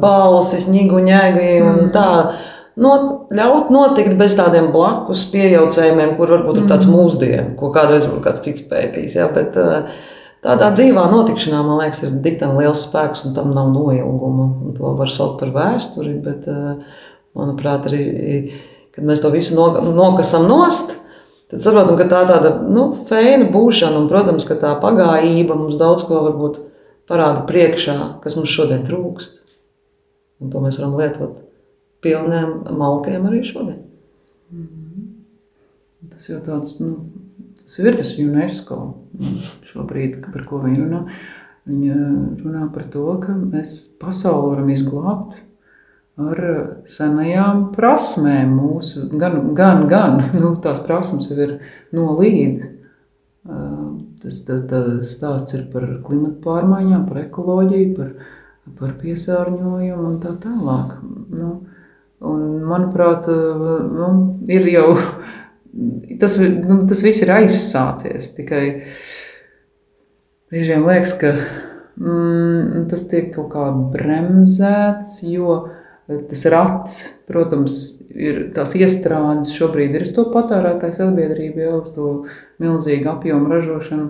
balsis, 0.00 0.68
ņigu, 0.68 1.00
ņēgi 1.08 1.50
un 1.62 1.74
mm. 1.86 1.90
tā. 1.94 2.08
Not, 2.78 3.32
ļaut 3.34 3.72
notikt 3.74 4.14
bez 4.14 4.36
tādiem 4.38 4.68
blakus 4.70 5.24
pieejaucējumiem, 5.32 6.12
kur 6.14 6.30
varbūt 6.30 6.60
ir 6.60 6.68
tāds 6.70 6.86
mm. 6.86 6.94
mūsdienu, 6.94 7.56
ko 7.58 7.72
kādreiz 7.74 8.06
kāds 8.22 8.44
cits 8.44 8.62
pētīs. 8.70 9.16
Ja, 9.18 9.26
bet, 9.34 9.58
tādā 10.46 10.68
dzīvā 10.70 11.08
notikšanā, 11.10 11.64
man 11.66 11.80
liekas, 11.82 12.04
ir 12.06 12.14
diktēta 12.22 12.52
liels 12.54 12.84
spēks 12.86 13.24
un 13.26 13.34
tam 13.34 13.50
nav 13.50 13.72
noilguma. 13.74 14.46
Un 14.62 14.76
to 14.78 14.94
var 15.00 15.10
saukt 15.10 15.40
par 15.40 15.50
vēsturi, 15.56 16.14
bet, 16.22 16.46
manuprāt, 17.38 17.86
arī, 17.88 18.02
kad 18.94 19.06
mēs 19.06 19.22
to 19.22 19.30
visu 19.34 19.56
nokasam 19.56 20.48
nost, 20.50 20.96
tad 21.50 21.62
saprotam, 21.64 21.96
ka 21.98 22.08
tā 22.10 22.22
tāda 22.28 22.54
nu, 22.66 22.90
feina 23.08 23.48
būšana 23.52 24.02
un, 24.02 24.08
protams, 24.10 24.46
ka 24.48 24.58
tā 24.60 24.74
pagājība 24.82 25.56
mums 25.58 25.78
daudz 25.80 26.04
ko 26.08 26.22
varbūt 26.26 26.60
parāda 27.08 27.44
priekšā, 27.48 27.98
kas 28.24 28.36
mums 28.36 28.52
šodien 28.52 28.84
trūkst. 28.86 29.40
Un 30.38 30.52
to 30.52 30.60
mēs 30.62 30.78
varam 30.78 30.98
lietot 30.98 31.40
pilniem 32.04 32.52
malkiem 32.78 33.26
arī 33.26 33.42
šodien. 33.46 33.80
Mm 34.50 34.66
-hmm. 34.66 36.10
Tas 36.10 36.28
jau 36.28 36.38
tāds, 36.40 36.78
nu, 36.80 36.96
tas 37.62 37.78
ir 37.78 37.96
tas 37.96 38.18
UNESCO 38.18 38.94
šobrīd, 39.62 40.32
par 40.32 40.44
ko 40.46 40.58
viņi 40.62 40.78
runā. 40.84 41.02
Viņa 41.66 41.94
runā 42.44 42.72
par 42.72 42.84
to, 42.84 43.20
ka 43.20 43.32
mēs 43.32 43.98
pasauli 44.00 44.50
varam 44.50 44.70
izglābt 44.70 45.34
ar 46.18 46.40
senajām 46.90 47.68
prasmēm 47.76 48.56
mūsu, 48.58 49.06
gan, 49.20 49.54
gan, 49.58 49.86
gan 49.90 50.18
nu, 50.40 50.56
tās 50.64 50.82
prasmes 50.86 51.30
jau 51.30 51.38
ir 51.38 51.58
no 51.94 52.14
līdzi 52.18 52.74
Tas, 54.18 54.40
tas, 54.44 54.64
tas 54.68 55.08
stāsts 55.08 55.54
ir 55.54 55.68
par 55.72 55.84
klimatu 56.04 56.42
pārmaiņām, 56.42 57.04
par 57.06 57.20
ekoloģiju, 57.22 57.92
par 57.96 58.08
par 58.76 58.94
piesārņojumu 59.00 60.06
un 60.10 60.16
tā 60.22 60.34
tālāk. 60.42 60.96
Nu, 61.32 61.52
un, 62.24 62.42
manuprāt, 62.68 63.28
nu, 63.28 64.10
ir 64.50 64.68
jau 64.72 64.88
tas, 66.20 66.38
nu, 66.40 66.80
tas 66.90 67.04
viss 67.06 67.24
ir 67.24 67.34
aizsācies. 67.38 68.32
Tikai 68.36 68.64
brīžiem 70.50 70.86
liekas, 70.88 71.16
ka 71.20 71.34
mm, 71.34 72.86
tas 72.90 73.06
tiek 73.10 73.32
kaut 73.36 73.52
kā 73.54 73.68
bremzēts, 73.94 75.20
jo 75.28 75.60
tas 76.08 76.44
rats, 76.48 76.98
protams, 77.28 77.78
ir 78.16 78.46
tās 78.56 78.72
iestrādes 78.78 79.52
šobrīd 79.56 79.96
ir 79.96 80.06
uz 80.06 80.14
to 80.16 80.24
patērētāju 80.32 80.96
sabiedrību, 80.96 81.64
jau 81.66 81.80
uz 81.82 81.94
to 81.96 82.08
milzīgu 82.62 83.12
apjomu 83.12 83.52
ražošanu. 83.52 84.08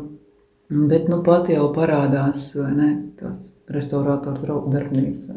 Bet 0.69 1.09
nu 1.09 1.23
pat 1.25 1.49
jau 1.50 1.71
parādās, 1.75 2.50
ne, 2.55 2.90
tās 3.19 3.55
restaurātoru 3.73 4.45
draugu 4.45 4.75
darbnīcas. 4.75 5.33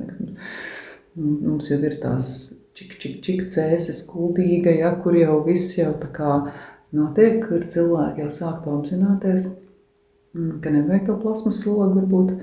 Mums 1.16 1.72
jau 1.72 1.80
ir 1.88 1.96
tās 2.04 2.34
čik, 2.78 2.98
čik, 3.00 3.18
čik 3.24 3.46
cēsis 3.52 4.04
kuldīga, 4.10 4.74
ja, 4.76 4.92
kur 5.02 5.16
jau 5.18 5.40
viss 5.46 5.78
jau 5.78 5.94
tā 6.02 6.12
kā 6.14 6.36
notiek, 6.96 7.42
kur 7.48 7.64
cilvēki 7.64 8.26
jau 8.26 8.32
sāk 8.36 8.64
to 8.66 8.76
apzināties, 8.78 9.50
ka 10.34 10.72
nevajag 10.72 11.08
to 11.08 11.18
plasmas 11.24 11.64
slogu 11.64 12.02
varbūt 12.02 12.36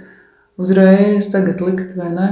uzreiz 0.61 1.31
tagad 1.33 1.63
likt 1.65 1.95
vai 1.97 2.11
ne, 2.13 2.29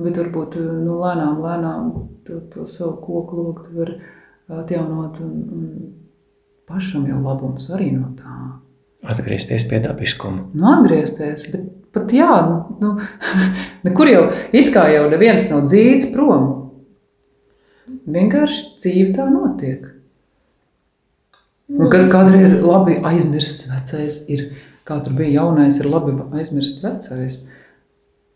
bet 0.00 0.18
varbūt 0.20 0.56
nu, 0.60 0.96
lēnām, 1.00 1.40
lēnām 1.44 1.90
to, 2.26 2.40
to 2.52 2.66
savu 2.70 2.96
koku 3.04 3.40
logu 3.40 3.66
var 3.76 3.94
atjaunot 4.60 5.20
un, 5.24 5.34
un 5.56 5.66
pašam 6.70 7.06
jau 7.08 7.20
labums 7.22 7.68
arī 7.74 7.90
no 7.94 8.12
tā. 8.18 8.38
Atgriezties 9.10 9.64
pie 9.68 9.80
dabiskuma. 9.84 10.48
Nu, 10.52 10.66
atgriezties, 10.74 11.46
bet 11.52 11.68
pat 11.94 12.12
jā, 12.14 12.32
nu, 12.82 12.96
nekur 13.86 14.10
jau 14.10 14.24
it 14.56 14.72
kā 14.74 14.86
jau 14.92 15.06
neviens 15.12 15.48
nav 15.52 15.68
dzīts 15.70 16.10
prom. 16.14 16.50
Vienkārši 18.10 18.66
dzīve 18.80 19.14
tā 19.16 19.26
notiek. 19.30 19.86
Un 21.70 21.90
kas 21.92 22.08
kādreiz 22.10 22.56
labi 22.64 22.96
aizmirsts 23.06 23.68
vecais 23.70 24.16
ir, 24.32 24.48
kā 24.86 24.98
tur 25.04 25.14
bija 25.18 25.40
jaunais, 25.40 25.78
ir 25.78 25.86
labi 25.90 26.16
aizmirsts 26.34 26.82
vecais. 26.82 27.38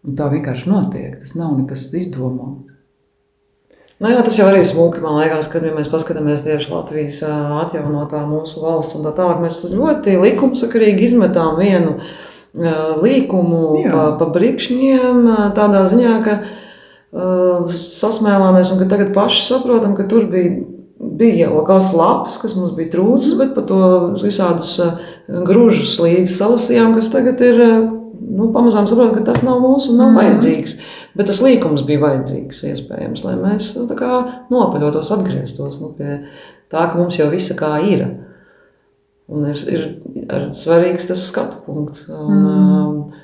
Un 0.04 0.16
tā 0.18 0.28
vienkārši 0.32 0.68
notiek. 0.68 1.18
Tas 1.23 1.34
nav 1.38 1.54
nekas 1.56 1.88
izdomāts. 1.96 2.70
Nu, 4.02 4.11
jā, 4.11 4.20
tas 4.26 4.37
jau 4.37 4.49
arī 4.50 4.61
smuki, 4.66 5.00
man 5.00 5.20
liekas, 5.20 5.46
kad 5.49 5.64
ja 5.64 5.70
mēs 5.73 5.88
paskatāmies 5.88 6.42
tieši 6.44 6.73
Latvijas 6.73 7.20
atjaunotā 7.25 8.25
mūsu 8.28 8.61
valsts 8.61 8.99
un 8.99 9.06
tā 9.06 9.14
tālāk. 9.16 9.40
Mēs 9.44 9.62
ļoti 9.70 10.18
likumsakarīgi 10.20 11.06
izmetām 11.08 11.54
vienu 11.61 11.96
līkumu 13.00 13.62
jā. 13.80 13.94
pa, 13.94 14.02
pa 14.18 14.28
brikšņiem 14.34 15.25
tādā 15.56 15.87
ziņā, 15.90 16.12
ka 16.26 16.37
uh, 16.42 17.64
sasmēlāmies 17.70 18.75
un 18.75 18.82
ka 18.82 18.90
tagad 18.92 19.14
paši 19.16 19.46
saprotam, 19.49 19.96
ka 19.99 20.06
tur 20.11 20.28
bija 20.30 20.58
bija 21.14 21.49
jau 21.49 21.62
kāds 21.66 21.90
lapas, 21.96 22.38
kas 22.40 22.54
mums 22.56 22.73
bija 22.76 22.92
trūcis, 22.94 23.37
bet 23.38 23.54
par 23.56 23.66
to 23.68 23.80
visādus 24.23 24.76
grūžus 25.28 25.96
līdzi 26.02 26.32
salasījām, 26.32 26.94
kas 26.96 27.11
tagad 27.12 27.42
ir, 27.44 27.62
nu, 28.24 28.50
pamazām 28.54 28.88
saprotam, 28.88 29.14
ka 29.18 29.24
tas 29.32 29.42
nav 29.46 29.60
mūsu 29.62 29.92
un 29.92 30.00
nav 30.02 30.12
mm. 30.12 30.20
vajadzīgs. 30.20 30.76
Bet 31.14 31.28
tas 31.30 31.40
līkums 31.44 31.84
bija 31.86 32.02
vajadzīgs, 32.02 32.62
iespējams, 32.70 33.24
lai 33.26 33.34
mēs 33.38 33.72
nu, 33.78 33.86
nopaļotos, 34.50 35.12
atgrieztos 35.14 35.78
nu, 35.82 35.92
pie 35.94 36.24
tā, 36.72 36.86
ka 36.88 36.94
mums 36.98 37.18
jau 37.20 37.28
visa 37.32 37.56
kā 37.58 37.76
ir. 37.86 38.06
Un 39.30 39.46
ir, 39.48 39.60
ir, 39.72 39.84
svarīgs 40.56 41.06
tas 41.08 41.22
skatu 41.30 41.62
punkts. 41.64 42.08
Un, 42.12 42.40
mm. 42.44 43.20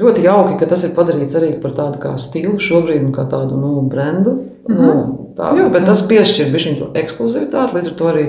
Ļoti 0.00 0.24
jauki, 0.26 0.56
ka 0.60 0.66
tas 0.68 0.82
ir 0.84 0.90
padarīts 0.96 1.36
arī 1.38 1.54
par 1.62 1.72
tādu 1.76 2.00
kā 2.02 2.10
stilu 2.20 2.58
šobrīd, 2.60 3.06
kā 3.14 3.24
tādu 3.30 3.56
nu, 3.56 3.70
brendu. 3.88 4.34
Mm 4.68 4.74
-hmm. 4.74 4.82
nu, 4.82 5.30
tā, 5.36 5.54
Jā, 5.56 5.68
bet 5.72 5.86
tas 5.88 6.02
piešķir 6.08 6.50
viņa 6.52 6.90
ekskluzivitāti, 6.94 7.76
līdz 7.76 7.88
ar 7.88 7.94
to 7.96 8.10
arī 8.10 8.26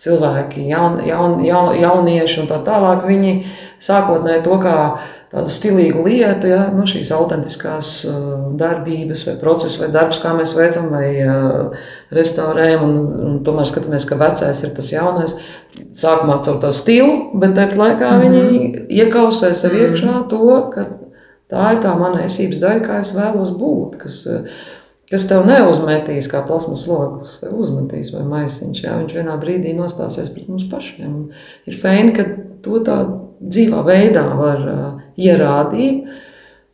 cilvēki, 0.00 0.66
jaun, 0.68 0.98
jaun, 1.06 1.44
jaun, 1.44 1.76
jaunieši 1.80 2.40
un 2.40 2.48
tā 2.48 2.58
tālāk. 2.64 3.06
Viņi 3.06 3.44
sākotnēji 3.80 4.44
to 4.46 4.58
kā 4.62 4.76
tādu 5.30 5.52
stilīgu 5.54 6.02
lietu, 6.08 6.48
ja, 6.50 6.64
nu, 6.74 6.84
šīs 6.90 7.12
autentiskās 7.14 7.92
uh, 8.10 8.48
darbības, 8.58 9.22
vai 9.28 9.36
procesa, 9.38 9.84
vai 9.84 9.90
darbs, 9.94 10.18
kā 10.22 10.32
mēs 10.34 10.56
veicam, 10.58 10.88
vai 10.90 11.10
uh, 11.22 11.84
restaurējam, 12.14 12.82
un, 12.86 12.96
un 13.28 13.36
tomēr 13.46 13.68
skatāmies, 13.70 14.08
ka 14.08 14.18
vecais 14.20 14.64
ir 14.66 14.74
tas 14.74 14.90
jaunais. 14.90 15.36
Sākumā 15.94 16.40
caur 16.42 16.58
to 16.64 16.72
stilu, 16.74 17.14
bet 17.38 17.54
tāpat 17.54 17.78
laikā 17.78 18.10
mm 18.16 18.26
viņi 18.26 18.82
iekausē 19.04 19.52
sev 19.54 19.76
mhm. 19.76 19.86
iekšā 19.86 20.18
to, 20.32 20.42
ka 20.74 20.88
tā 21.50 21.70
ir 21.76 21.80
tā 21.86 21.94
mana 21.98 22.26
esības 22.26 22.60
daļa, 22.64 22.84
kā 22.88 23.00
es 23.04 23.14
vēlos 23.14 23.54
būt. 23.60 23.96
Kas, 24.02 24.20
uh, 24.26 24.66
kas 25.14 25.30
tev 25.30 25.46
neuzmetīs 25.46 26.26
kā 26.30 26.42
plasmas 26.46 26.88
lokus, 26.90 27.38
tev 27.44 27.54
uzmetīs 27.54 28.10
vai 28.16 28.26
maisiņš. 28.26 28.82
Jā, 28.82 28.98
viņš 28.98 29.18
vienā 29.22 29.38
brīdī 29.38 29.78
nostāsies 29.78 30.34
pret 30.34 30.50
mums 30.50 30.66
pašiem. 30.70 31.18
Ir 31.70 31.78
fēni, 31.78 32.18
ka 32.18 32.26
to 32.66 32.82
tā 32.86 33.02
dzīvā 33.40 33.84
veidā 33.86 34.24
var 34.36 34.66
uh, 34.68 34.90
ierādīt 35.20 36.06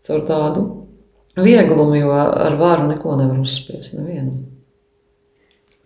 caur 0.07 0.23
tādu 0.27 0.67
vieglumu, 1.37 1.97
jo 1.99 2.13
ar 2.17 2.57
varu 2.59 2.91
neko 2.91 3.17
nevar 3.19 3.41
uzspiest 3.43 3.97
nevienam. 3.99 4.45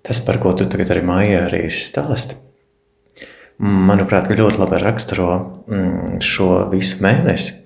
Tas, 0.06 0.20
par 0.24 0.40
ko 0.40 0.54
tu 0.56 0.66
tagad 0.70 0.94
arī 0.94 1.02
mājā 1.04 1.44
arī 1.48 1.64
stāsti, 1.72 2.38
manuprāt, 3.60 4.30
ļoti 4.32 4.60
labi 4.60 4.80
raksturo 4.80 5.30
mm, 5.68 6.20
šo 6.24 6.50
visu 6.72 7.02
mēnesi. 7.04 7.56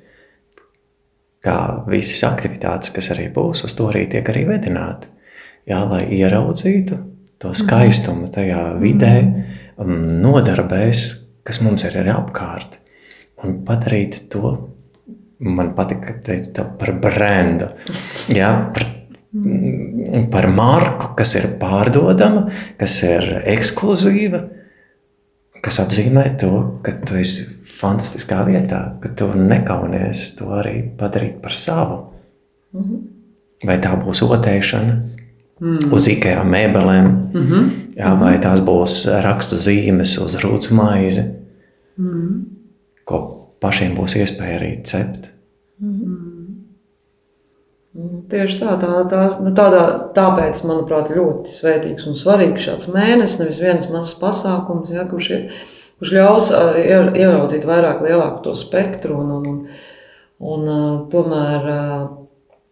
Kā 1.45 1.59
visas 1.91 2.25
aktivitātes, 2.27 2.91
kas 2.95 3.11
arī 3.13 3.29
būs, 3.33 3.67
uz 3.67 3.75
to 3.77 3.91
arī 3.91 4.07
tiek 4.11 4.29
arī 4.33 4.47
vedināti. 4.49 5.11
Jā, 5.69 5.83
lai 5.89 6.03
ieraudzītu 6.17 6.99
to 7.41 7.53
skaistumu 7.57 8.31
tajā 8.33 8.73
vidē, 8.81 9.15
mm, 9.77 10.07
nodarbēs, 10.25 11.05
kas 11.45 11.61
mums 11.65 11.85
ir 11.85 12.01
arī 12.01 12.13
apkārt, 12.17 12.81
un 13.45 13.61
padarīt 13.67 14.25
to 14.33 14.55
man 15.45 15.75
patika, 15.77 16.13
ka 16.13 16.25
teica 16.25 16.65
par 16.79 16.95
brendu. 17.01 17.69
Jā, 18.33 18.51
par, 18.75 18.87
par 20.33 20.49
marku, 20.53 21.13
kas 21.19 21.35
ir 21.41 21.49
pārdodama, 21.61 22.47
kas 22.81 22.97
ir 23.07 23.27
ekskluzīva, 23.55 24.41
kas 25.65 25.81
apzīmē 25.85 26.29
to, 26.41 26.53
ka 26.85 26.95
tu 27.05 27.19
esi 27.21 27.47
fantastiskā 27.75 28.45
vietā, 28.49 28.81
ka 29.03 29.11
tu 29.17 29.29
nekaunies 29.37 30.31
to 30.39 30.53
arī 30.57 30.81
padarīt 30.99 31.41
par 31.45 31.57
savu. 31.59 31.99
Mhm. 32.77 33.03
Vai 33.65 33.79
tā 33.81 33.95
būs 33.97 34.21
otēšana, 34.27 34.95
mm. 35.61 35.93
uz 35.95 36.09
IKEA 36.11 36.43
mēbelēm, 36.45 37.07
mm 37.07 37.45
-hmm. 37.45 37.69
jā, 37.97 38.11
vai 38.21 38.35
tās 38.43 38.61
būs 38.61 39.07
rakstu 39.25 39.57
zīmes 39.57 40.19
uz 40.21 40.37
rūtas 40.43 40.73
maizi, 40.75 41.25
mm. 41.97 42.54
Ko 43.09 43.21
pašiem 43.63 43.95
būs 43.97 44.17
iespēja 44.21 44.59
arī 44.61 44.71
cept. 44.87 45.31
Mm. 45.83 46.35
Tieši 48.31 48.57
tā, 48.59 48.73
tā, 48.83 49.05
tā 49.07 49.21
nu 49.45 49.53
tādā, 49.55 49.85
tāpēc, 50.17 50.65
manuprāt, 50.67 51.13
ļoti 51.15 51.53
svētīgs 51.55 52.09
un 52.11 52.17
svarīgs 52.19 52.65
šāds 52.67 52.89
mēnesis, 52.91 53.39
nevis 53.39 53.61
viens 53.63 53.87
mazs 53.93 54.17
pasākums, 54.19 54.91
ja, 54.91 55.05
kurš, 55.07 55.29
ir, 55.37 55.45
kurš 56.01 56.15
ļaus 56.17 56.51
ieraudzīt 56.81 57.67
vairāk, 57.69 58.03
lielāku 58.03 58.43
to 58.49 58.57
spektru. 58.59 59.21
Un, 59.23 59.31
un, 59.37 59.47
un, 60.43 60.67
un 60.67 61.07
tomēr, 61.13 61.71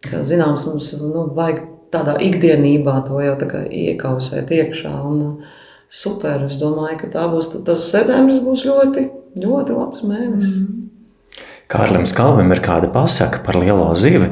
kā 0.09 0.23
zināms, 0.27 0.67
mums 0.67 0.91
nu, 0.99 1.29
vajag 1.37 1.63
tādā 1.93 2.17
ikdienībā 2.27 2.99
to 3.07 3.23
jau 3.23 3.37
iekausēt 3.63 4.51
iekšā. 4.51 4.91
Un, 5.07 5.45
super, 5.93 6.49
es 6.49 6.59
domāju, 6.59 6.99
ka 7.05 7.13
tā 7.15 7.29
būs, 7.31 7.53
tas 7.63 7.87
septembris 7.87 8.43
būs 8.43 8.67
ļoti, 8.67 9.07
ļoti 9.35 9.77
labs 9.77 10.03
mēnesis. 10.05 10.55
Mm. 10.61 10.83
Kārlim 11.73 12.05
Kalvim 12.15 12.51
ir 12.53 12.61
kāda 12.61 12.89
pasaka 12.93 13.41
par 13.45 13.57
lielo 13.57 13.87
zivi, 13.97 14.27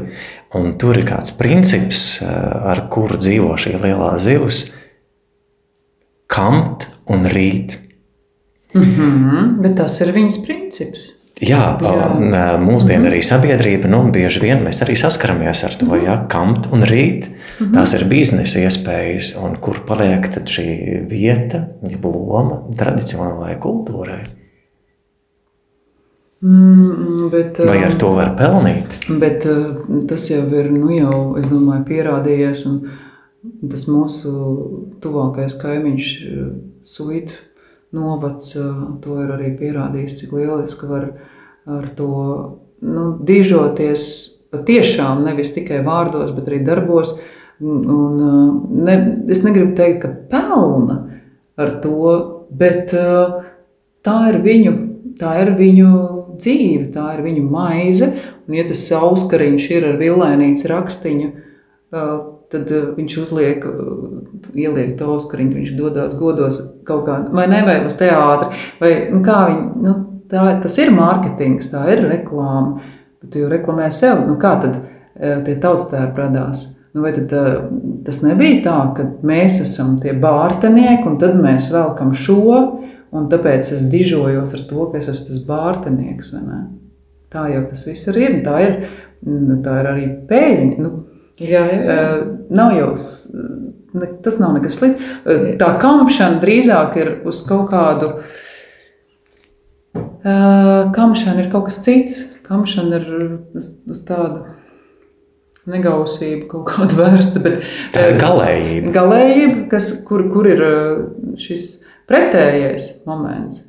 un 0.57 0.75
tur 0.77 0.99
ir 0.99 1.07
kāds 1.07 1.33
princips, 1.37 2.21
eh, 2.21 2.27
ar 2.27 2.87
kuru 2.91 3.17
dzīvo 3.17 3.55
šī 3.57 3.77
lielā 3.81 4.11
zivs- 4.17 4.71
kamt 6.35 6.87
un 7.07 7.25
rīt. 7.25 7.77
Mm 8.73 8.83
-hmm, 8.83 9.61
bet 9.61 9.75
tas 9.77 10.01
ir 10.01 10.13
viņas 10.13 10.45
princips. 10.45 11.21
Jā, 11.41 11.77
jā. 11.81 12.57
mūsdienu 12.57 13.05
-hmm. 13.05 13.11
arī 13.11 13.21
sabiedrība, 13.21 13.87
nu, 13.87 14.11
bieži 14.11 14.39
vien 14.39 14.63
mēs 14.63 14.83
arī 14.85 14.95
saskaramies 14.95 15.63
ar 15.63 15.73
to, 15.73 15.85
-hmm. 15.85 16.05
ja, 16.05 16.25
kamt 16.29 16.67
un 16.71 16.81
rīt. 16.81 17.25
Mm 17.25 17.67
-hmm. 17.67 17.73
Tās 17.73 17.93
ir 17.93 18.05
biznesa 18.05 18.59
iespējas, 18.59 19.43
un 19.43 19.55
kur 19.55 19.79
paliek 19.85 20.27
šī 20.45 21.09
vieta, 21.09 21.67
loma 22.03 22.61
tradicionālajai 22.77 23.59
kultūrai. 23.59 24.40
Mm, 26.41 27.29
bet, 27.29 27.59
Vai 27.65 27.83
ar 27.85 27.93
to 28.01 28.15
var 28.17 28.31
pelnīt? 28.33 28.95
Bet 29.21 29.45
eh, 29.45 29.65
tas 30.09 30.23
jau 30.31 30.41
ir 30.57 30.71
nu, 30.73 30.87
jau, 30.95 31.37
domāju, 31.37 31.83
pierādījies. 31.85 32.63
Tas 33.69 33.83
mūsu 33.89 34.31
tuvākais 35.03 35.53
kaimiņš, 35.61 36.07
eh, 36.25 36.47
Suīta 36.81 37.37
novads, 37.93 38.55
eh, 38.57 38.79
to 39.03 39.19
ir 39.21 39.35
arī 39.35 39.51
pierādījis, 39.59 40.17
cik 40.23 40.33
lieliski 40.39 40.89
var 40.89 41.11
ar 41.69 41.85
to 41.93 42.09
nu, 42.81 43.03
dižoties 43.21 44.05
patiešām 44.49 45.21
nevis 45.27 45.53
tikai 45.53 45.83
vārdos, 45.85 46.33
bet 46.33 46.49
arī 46.49 46.63
darbos. 46.65 47.19
Un, 47.61 48.17
ne, 48.81 48.95
es 49.29 49.43
negribu 49.45 49.75
teikt, 49.77 50.01
ka 50.01 50.09
pelna 50.31 50.95
ar 51.61 51.75
to, 51.83 52.15
bet 52.49 52.89
tā 52.89 54.15
ir 54.31 54.39
viņu, 54.41 54.73
tā 55.21 55.35
ir 55.43 55.53
viņu 55.59 55.91
dzīve, 56.41 56.89
tā 56.95 57.07
ir 57.15 57.23
viņu 57.25 57.45
maize. 57.47 58.11
Un, 58.47 58.57
ja 58.57 58.65
tas 58.67 58.83
auskariņš 58.97 59.67
ir 59.71 59.87
ar 59.91 59.97
vilēnītes 60.01 60.67
rakstiņu, 60.71 61.31
tad 62.51 62.71
viņš 62.97 63.17
uzliek, 63.21 63.65
ieliek 64.55 64.95
to 64.99 65.11
auskariņu, 65.15 65.57
viņš 65.59 65.73
dodas 65.77 66.15
godos 66.19 66.59
kaut 66.87 67.05
kā, 67.07 67.19
vai 67.31 67.47
ne, 67.51 67.61
vai 67.67 67.77
uz 67.87 67.95
teātri, 67.99 68.63
vai 68.81 68.91
nu, 69.11 69.21
kā 69.25 69.37
viņi, 69.49 69.85
nu, 69.85 69.95
tā, 70.31 70.45
tas 70.63 70.77
ir 70.81 70.91
mārketings, 70.95 71.71
tā 71.71 71.85
ir 71.93 72.03
reklāma, 72.09 72.81
bet 73.21 73.33
tu 73.33 73.43
jau 73.43 73.51
reklamē 73.51 73.87
sev, 73.95 74.25
nu 74.27 74.37
kā 74.41 74.57
tad 74.63 74.79
tie 75.47 75.57
tautstēri 75.63 76.11
radās? 76.17 76.65
Nu, 76.91 77.05
vai 77.05 77.13
tad, 77.15 77.31
tas 78.03 78.19
nebija 78.25 78.63
tā, 78.65 78.77
ka 78.97 79.05
mēs 79.27 79.61
esam 79.63 79.95
tie 80.01 80.11
bārtenieki, 80.19 81.05
un 81.07 81.19
tad 81.21 81.37
mēs 81.39 81.69
velkam 81.71 82.11
šo, 82.17 82.80
un 83.11 83.27
tāpēc 83.31 83.71
es 83.75 83.87
dižojos 83.91 84.55
ar 84.57 84.65
to, 84.69 84.85
ka 84.91 84.99
es 85.01 85.09
esmu 85.11 85.31
tas 85.31 85.41
bārtenieks. 85.47 86.33
Tā 87.31 87.47
jau 87.51 87.63
tas 87.69 87.85
viss 87.87 88.11
ir. 88.11 88.39
Tā 88.45 88.57
ir, 88.65 88.77
tā 89.65 89.77
ir 89.81 89.89
arī 89.93 90.05
pēļņa. 90.29 90.77
Nu, 90.83 90.93
jā, 91.39 91.63
jā, 91.67 91.81
jā. 91.87 92.05
Nav 92.51 92.75
jau, 92.75 92.91
tas 94.25 94.39
nav 94.41 94.55
nekas 94.57 94.79
slikts. 94.79 95.11
Tā 95.61 95.73
kampšana 95.83 96.41
drīzāk 96.43 96.97
ir 97.01 97.13
uz 97.27 97.43
kaut 97.47 97.69
kādu. 97.71 98.11
Kamšana 100.23 101.45
ir 101.45 101.53
kaut 101.53 101.69
kas 101.69 101.79
cits. 101.85 102.19
Kamšana 102.47 102.99
ir 102.99 103.13
uz, 103.55 103.71
uz 103.87 104.03
tādu 104.07 104.43
negausību 105.71 106.47
kaut 106.51 106.67
kāda 106.71 106.97
vērsta. 107.03 107.43
Bet, 107.43 107.61
tā 107.93 108.09
ir 108.11 108.19
galējība. 108.21 108.93
Galējība, 108.95 109.63
kas, 109.71 109.93
kur, 110.07 110.25
kur 110.33 110.49
ir 110.49 110.63
šis 111.39 111.80
pretējais 112.11 112.91
moments. 113.07 113.63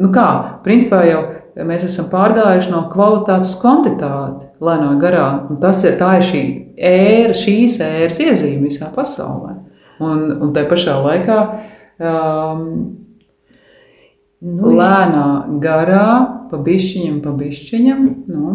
Nu 0.00 0.08
kā, 0.14 0.26
principā 0.64 1.04
jau 1.08 1.20
mēs 1.66 1.84
esam 1.88 2.08
pārgājuši 2.12 2.72
no 2.72 2.84
kvalitātes 2.92 3.54
uz 3.54 3.60
kvantitāti 3.60 4.48
lēnā 4.64 4.94
garā. 5.00 5.26
Un 5.50 5.60
tas 5.62 5.82
ir, 5.84 5.96
ir 6.00 6.26
šī 6.26 6.42
ēra, 6.76 7.36
šīs 7.36 7.80
ēras 7.84 8.20
iezīme 8.24 8.68
visā 8.68 8.90
pasaulē. 8.94 9.56
Un, 10.00 10.24
un 10.40 10.52
tai 10.56 10.64
pašā 10.68 10.96
laikā 11.04 11.38
um, 12.00 12.62
nu, 14.40 14.72
lēnā 14.72 15.26
garā, 15.60 16.06
pa 16.50 16.60
bišķiņam, 16.64 17.20
pa 17.24 17.34
bišķiņam. 17.36 18.06
Nu, 18.32 18.54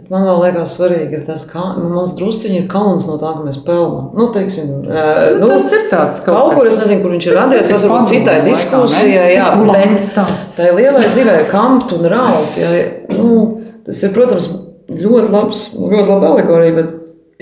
Bet 0.00 0.08
man 0.08 0.24
liekas, 0.40 0.78
svarīgi 0.78 1.18
ir 1.18 1.24
tas, 1.26 1.42
ka 1.44 1.74
nu, 1.76 1.90
mums 1.92 2.14
druskuļi 2.16 2.62
ir 2.62 2.68
kauns 2.70 3.04
no 3.04 3.18
tā, 3.20 3.34
ka 3.36 3.44
mēs 3.44 3.58
pelnām. 3.66 4.06
Nu, 4.16 4.30
teiksim, 4.32 4.70
nu, 4.86 5.48
tas 5.50 5.66
ir 5.76 5.82
tāds 5.90 6.22
kaut, 6.24 6.38
kaut 6.38 6.54
kur, 6.56 6.68
es 6.70 6.78
nezinu, 6.80 7.02
kur 7.02 7.12
viņš 7.12 7.26
ir 7.28 7.36
radies. 7.36 7.68
Tas 7.68 7.84
varbūt 7.84 8.12
citai 8.14 8.38
diskusijai, 8.46 9.26
jā, 9.34 9.50
bet 9.60 10.08
tā 10.14 10.70
ir 10.70 10.78
lielai 10.78 11.10
zivē 11.12 11.36
kamt 11.50 11.92
un 11.98 12.08
raut. 12.14 12.56
Jā, 12.56 12.70
nu, 13.18 13.42
tas 13.84 14.00
ir, 14.06 14.14
protams, 14.16 14.48
ļoti 14.88 15.34
labs, 15.34 15.66
ļoti 15.76 16.06
laba 16.08 16.32
alegorija, 16.32 16.78
bet 16.80 16.96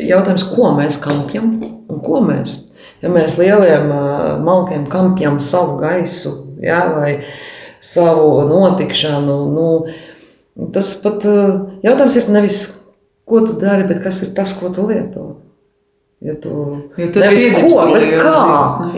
jautājums, 0.08 0.48
ko 0.50 0.72
mēs 0.80 0.98
kampjam 1.04 1.54
un 1.62 2.02
ko 2.02 2.24
mēs? 2.26 2.58
Ja 3.04 3.14
mēs 3.14 3.38
lieliem 3.38 3.86
malkiem 4.42 4.88
kampjam 4.90 5.38
savu 5.44 5.78
gaisu, 5.78 6.34
jā, 6.58 6.82
vai 6.96 7.20
savu 7.84 8.42
notikšanu, 8.50 9.38
nu, 9.54 9.70
Tas 10.74 10.96
pat 11.02 11.22
jautājums 11.84 12.16
ir 12.18 12.32
nevis, 12.34 12.62
ko 13.28 13.44
tu 13.46 13.58
dari, 13.60 13.86
bet 13.86 14.02
kas 14.02 14.22
ir 14.26 14.32
tas, 14.34 14.56
ko 14.58 14.72
tu 14.74 14.88
lieto. 14.88 15.28
Ja 16.18 16.34
tu 16.34 16.50
ja 16.98 17.06
nevis 17.14 17.60
ko, 17.60 17.84
bet 17.94 18.08
kā. 18.18 18.38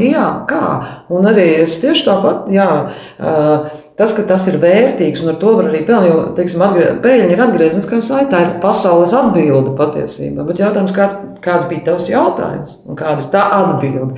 Jā, 0.01 0.25
kā. 0.49 0.65
Un 1.13 1.29
arī 1.29 1.51
es 1.67 1.77
tieši 1.83 2.07
tāpat, 2.07 2.47
jā, 2.55 2.69
tas, 4.01 4.15
ka 4.17 4.25
tas 4.25 4.47
ir 4.49 4.57
vērtīgs 4.63 5.21
un 5.21 5.35
ar 5.35 5.37
to 5.43 5.53
var 5.59 5.69
arī 5.69 5.83
pelnīt, 5.85 6.09
jo, 6.09 6.23
teiksim, 6.39 6.65
pēļņi 7.05 7.35
ir 7.37 7.43
atgriezniskā 7.45 8.01
saitē, 8.01 8.31
tā 8.33 8.41
ir 8.47 8.55
pasaules 8.63 9.13
atbilde 9.19 9.77
patiesībā. 9.77 10.49
Bet 10.49 10.63
jautājums, 10.65 10.97
kāds, 10.97 11.19
kāds 11.45 11.69
bija 11.69 11.91
tavs 11.91 12.09
jautājums 12.09 12.79
un 12.89 12.97
kāda 12.97 13.27
ir 13.27 13.29
tā 13.35 13.45
atbilde? 13.59 14.17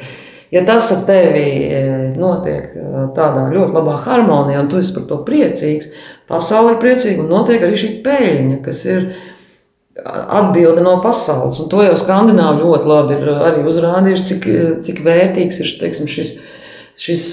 Ja 0.53 0.63
tas 0.69 0.93
ar 0.93 1.03
tevi 1.09 1.47
notiek 2.21 2.75
tādā 3.17 3.49
ļoti 3.51 3.73
labā 3.73 3.95
harmonijā, 4.05 4.63
un 4.63 4.69
tu 4.71 4.79
esi 4.79 4.93
par 4.95 5.09
to 5.09 5.23
priecīgs, 5.27 5.89
pasaule 6.33 6.75
ir 6.75 6.81
priecīga 6.83 7.23
un 7.23 7.31
notiek 7.31 7.63
arī 7.63 7.79
šī 7.79 7.93
peļņa, 8.07 8.59
kas 8.65 8.83
ir 8.89 9.13
atbilde 10.03 10.83
no 10.85 10.97
pasaules. 11.05 11.61
Un 11.61 11.69
to 11.73 11.85
jau 11.85 11.95
skandināvi 12.01 12.65
ļoti 12.65 12.89
labi 12.89 13.19
ir 13.19 13.31
arī 13.35 13.67
uzrādījuši, 13.69 14.27
cik, 14.31 14.49
cik 14.87 15.03
vērtīgs 15.05 15.61
ir 15.61 15.75
teiksim, 15.83 16.09
šis, 16.11 16.33
šis 17.03 17.27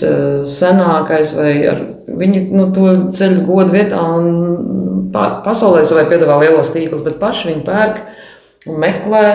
senākais, 0.60 1.34
vai 1.38 1.54
ar, 1.72 1.80
viņi 2.20 2.44
nu, 2.52 2.68
to 2.76 2.92
ceļu 3.16 3.46
godu 3.48 3.76
vietā 3.76 4.04
un 4.04 5.10
pasaulē 5.14 5.86
savai 5.88 6.06
piedāvā 6.12 6.42
lielos 6.44 6.74
tīklus, 6.76 7.06
bet 7.06 7.20
paši 7.22 7.54
viņi 7.54 7.66
pērk 7.68 8.04
un 8.70 8.80
meklē 8.84 9.26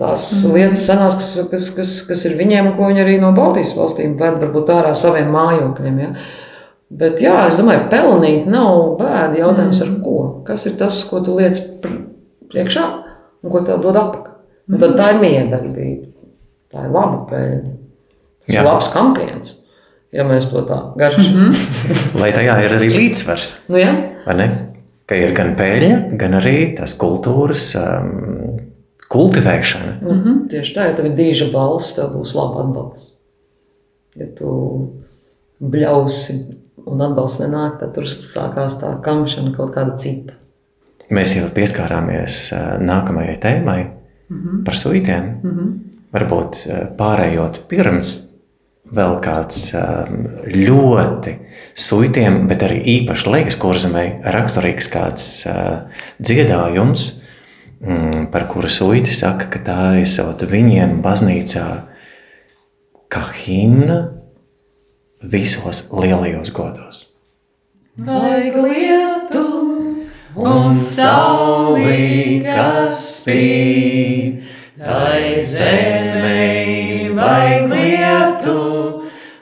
tās 0.00 0.28
mm. 0.44 0.52
lietas, 0.54 0.84
senās, 0.86 1.16
kas, 1.18 1.32
kas, 1.50 1.66
kas, 1.76 1.96
kas 2.08 2.22
ir 2.28 2.36
viņiem, 2.38 2.72
ko 2.76 2.88
viņi 2.88 3.02
arī 3.02 3.18
no 3.20 3.32
Baltijas 3.36 3.74
valstīm 3.76 4.14
ved 4.20 4.38
varbūt 4.40 4.70
ārā 4.72 4.94
saviem 4.96 5.28
mājokļiem. 5.34 5.98
Ja? 6.00 6.12
Bet, 6.90 7.20
jā, 7.22 7.36
es 7.46 7.54
domāju, 7.58 7.84
pelnīt 7.90 8.48
nav 8.50 8.96
bēda 8.98 9.38
jautājums, 9.38 9.82
ar 9.84 9.90
ko. 10.02 10.16
Kas 10.46 10.66
ir 10.66 10.74
tas, 10.80 11.04
ko 11.06 11.20
tu 11.22 11.36
liec 11.38 11.60
priekšā 12.50 12.86
un 13.44 13.52
ko 13.52 13.62
tev 13.66 13.78
dod 13.84 13.98
atpakaļ? 14.00 14.32
Un 14.70 14.82
tad 14.82 14.96
tā 14.98 15.12
ir 15.14 15.20
miedarbība. 15.22 16.08
Tā 16.70 16.86
ir 16.86 16.94
laba 16.94 17.24
peļņa. 17.30 17.72
Tas 18.46 18.54
jā. 18.54 18.62
ir 18.62 18.66
labs 18.66 18.90
kampiens. 18.94 19.54
Ja 20.14 20.24
mēs 20.26 20.48
to 20.50 20.64
tā 20.66 20.80
garšam. 20.98 21.26
Mm 21.30 21.50
-hmm. 21.50 22.20
Lai 22.20 22.32
tajā 22.34 22.56
ir 22.64 22.74
arī 22.78 22.88
līdzsvars. 22.94 23.50
Nu, 23.68 23.78
jā. 23.78 23.94
Vai 24.26 24.34
ne? 24.34 24.48
Ka 25.06 25.14
ir 25.14 25.34
gan 25.34 25.54
peļņa, 25.58 26.16
gan 26.18 26.34
arī 26.38 26.74
tas 26.76 26.96
kultūras 26.98 27.74
um, 27.78 28.58
kultivēšana. 29.10 29.92
Mm 30.02 30.08
-hmm. 30.08 30.48
Tieši 30.50 30.74
tā, 30.74 30.86
ja 30.90 30.94
tev 30.94 31.06
ir 31.06 31.14
dīža 31.18 31.52
balss, 31.52 31.94
tev 31.94 32.10
būs 32.14 32.34
laba 32.34 32.64
atbalsts. 32.64 33.14
Ja 34.16 34.26
tu 34.38 34.90
bļausi 35.60 36.34
un 36.86 37.04
atbalsts 37.04 37.42
nenāk, 37.42 37.78
tad 37.80 37.94
tur 37.96 38.08
sākās 38.08 38.78
tā 38.80 38.94
kamšana 39.04 39.54
kaut 39.56 39.74
kāda 39.74 39.96
cita. 40.00 40.36
Mēs 41.10 41.34
jau 41.34 41.48
pieskārāmies 41.54 42.52
nākamajai 42.80 43.36
tēmai 43.42 43.80
mm 43.84 44.36
-hmm. 44.36 44.64
par 44.64 44.76
suitiem. 44.76 45.40
Mm 45.42 45.50
-hmm. 45.50 45.78
Varbūt 46.12 46.56
pārējot 46.98 47.60
pirms 47.68 48.30
vēl 48.94 49.20
kāds 49.20 49.74
ļoti 50.46 51.36
suitiem, 51.74 52.48
bet 52.48 52.62
arī 52.62 52.82
īpaši 52.84 53.30
leikas 53.30 53.56
kurzemē 53.56 54.22
raksturīgs 54.22 54.88
kāds 54.90 55.46
dziedājums, 56.18 57.20
Mm, 57.80 58.26
par 58.28 58.44
kuru 58.44 58.68
suiti 58.68 59.14
saka, 59.16 59.46
ka 59.48 59.60
tā 59.64 59.84
ir 60.04 60.48
viņiem 60.50 60.98
baznīcā 61.00 61.64
kā 63.08 63.22
himna 63.40 64.02
visos 65.22 65.88
lielajos 65.92 66.52
godos. 66.52 67.06
Vajag 68.00 68.56
lietu 68.64 69.46
un 70.34 70.72
saulī, 70.72 72.40
kas 72.46 73.00
spīd, 73.20 74.46
tai 74.80 75.44
zemē 75.44 77.12
vajag 77.16 77.68
lietu 77.74 78.60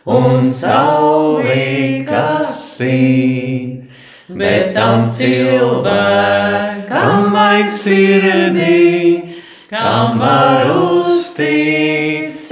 un 0.09 0.43
saulī, 0.43 2.03
kas 2.09 2.55
spīd, 2.75 3.87
bet 4.35 4.75
tam 4.75 5.07
cilvēkam 5.13 6.69
kam 6.89 7.33
vajag 7.33 7.71
sirdī, 7.73 9.23
kam 9.69 10.19
var 10.23 10.67
uzticēties, 10.73 12.49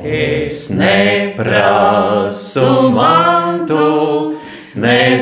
Es 0.01 0.73
neprasu 0.73 2.89
mantu, 2.95 4.39
ne 4.75 5.17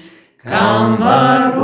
kam 0.47 0.97
var 1.03 1.60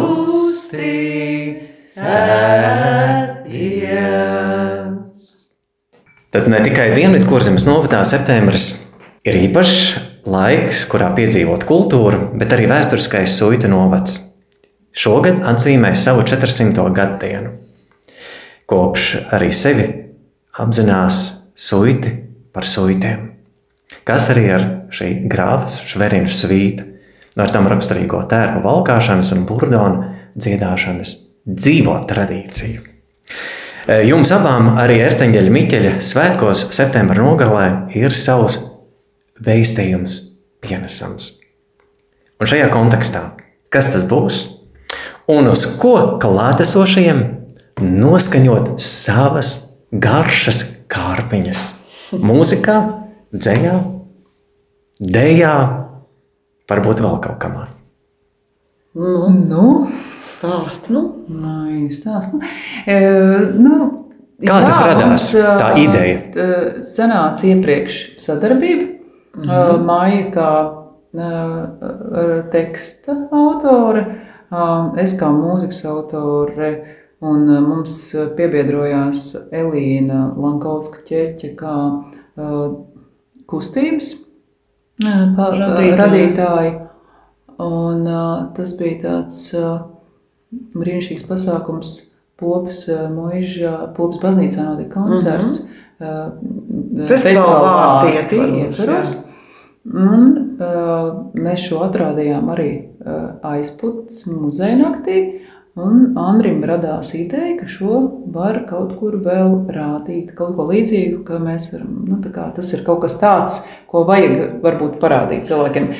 Tad 6.36 6.50
ne 6.52 6.58
tikai 6.60 6.90
Dienvidkurzemes 6.92 7.64
novadā 7.64 8.02
septembris 8.04 8.66
ir 9.24 9.38
īpašs 9.46 10.26
laiks, 10.28 10.82
kurā 10.92 11.06
piedzīvot 11.16 11.62
kultūru, 11.64 12.18
bet 12.36 12.52
arī 12.52 12.66
vēsturiskais 12.68 13.38
suita 13.38 13.70
novads. 13.72 14.18
Šogad 14.92 15.40
atzīmē 15.48 15.94
savu 15.96 16.26
400. 16.28 16.84
gadu 16.92 17.16
dienu. 17.22 17.54
Kopš 18.68 19.08
arī 19.32 19.48
sevi 19.48 19.88
apzinās 20.60 21.22
suiti 21.56 22.12
par 22.52 22.68
suitiem, 22.68 23.30
kas 24.04 24.28
arī 24.36 24.46
ar 24.60 24.70
šī 24.92 25.12
grāfas 25.32 25.80
šverinu 25.88 26.28
svīta, 26.28 26.84
no 27.32 27.48
ar 27.48 27.56
tam 27.56 27.72
raksturīgo 27.72 28.26
tērpu 28.28 28.60
valkāšanas 28.68 29.32
un 29.32 29.48
burdonu 29.48 30.10
dziedāšanas 30.36 31.16
dzīvo 31.48 31.96
tradīciju. 32.12 32.84
Jums 33.86 34.32
abām 34.34 34.72
arī 34.82 34.96
Erceņģeļa 35.06 35.50
Miķeļa 35.54 35.90
svētkos 36.02 36.64
septembra 36.74 37.22
nogalē 37.22 37.66
ir 37.94 38.16
savs 38.18 38.56
veistījums 39.46 40.16
pienesams. 40.64 41.28
Un 42.42 42.50
šajā 42.50 42.66
kontekstā, 42.74 43.22
kas 43.70 43.92
tas 43.92 44.02
būs 44.10 44.40
un 45.30 45.52
uz 45.52 45.62
ko 45.78 46.18
klātesošajiem 46.18 47.22
noskaņot 47.78 48.72
savas 48.82 49.52
garšas 49.94 50.64
kārpiņas 50.90 51.62
mūzikā, 52.18 52.80
dzējā, 53.38 53.76
dējā, 54.98 55.54
varbūt 56.66 57.06
vēl 57.06 57.22
kaut 57.22 57.38
kamā. 57.46 57.68
Nu, 58.98 59.28
Nu, 59.30 59.68
stāst, 60.26 60.90
nu. 60.94 61.02
Nē, 61.30 61.86
stāst. 61.94 62.34
Nu, 62.34 62.40
e, 62.86 62.98
nu, 63.56 63.76
Kā 64.42 64.58
tas 64.66 64.80
radās, 64.84 65.06
mums, 65.06 65.28
tā 65.62 65.70
e, 65.72 65.84
ideja? 65.86 66.18
e, 66.18 66.82
Sanāca 66.84 67.46
iepriekš 67.48 68.00
sadarbība. 68.20 68.92
Mm 69.36 69.42
-hmm. 69.48 69.84
Māja 69.84 70.32
kā 70.34 70.50
teksta 72.52 73.14
autore, 73.32 74.04
es 75.00 75.14
kā 75.20 75.30
mūzikas 75.32 75.84
autore, 75.88 76.70
un 77.20 77.46
mums 77.68 78.14
piebiedrojās 78.36 79.36
Elīna 79.52 80.34
Lankauska 80.36 80.98
ķeķe 81.08 81.54
kā 81.56 81.76
kustības 83.46 84.14
Radītāja. 85.02 85.96
radītāji. 85.96 86.72
Un, 87.58 88.04
tas 88.56 88.76
bija 88.78 89.02
tāds 89.02 89.52
brīnišķīgs 90.52 91.26
pasākums. 91.28 91.94
Popas 92.36 92.82
uh, 92.92 93.06
mūžā, 93.08 93.72
Popas 93.96 94.20
baznīcā 94.20 94.66
notika 94.66 95.00
koncerts. 95.00 95.62
Mm 95.98 96.06
-hmm. 96.06 97.00
uh, 97.00 97.08
Festivāla 97.08 97.62
vārti 97.64 98.12
ietvaros. 98.60 99.16
Un 99.86 100.22
uh, 100.58 101.16
mēs 101.34 101.68
šo 101.68 101.80
atrādījām 101.86 102.50
arī 102.52 102.70
uh, 102.76 103.38
aizputnes 103.42 104.26
muzeja 104.26 104.76
naktī. 104.76 105.40
Un 105.76 106.14
Andrim 106.16 106.62
radās 106.64 107.10
ideja, 107.14 107.58
ka 107.58 107.66
šo 107.68 107.98
var 108.32 108.62
kaut 108.68 108.94
kur 108.96 109.18
vēl 109.20 109.66
rādīt, 109.68 110.30
kaut 110.34 110.54
ko 110.56 110.64
līdzīgu, 110.70 111.18
ka 111.24 111.36
mēs 111.36 111.68
varam, 111.74 111.98
nu, 112.08 112.16
tā 112.24 112.32
kā 112.32 112.46
tas 112.56 112.72
ir 112.72 112.80
kaut 112.86 113.02
kas 113.02 113.18
tāds, 113.20 113.58
ko 113.86 114.06
vajag 114.08 114.62
varbūt 114.62 114.96
parādīt 115.02 115.44
cilvēkiem. 115.44 115.90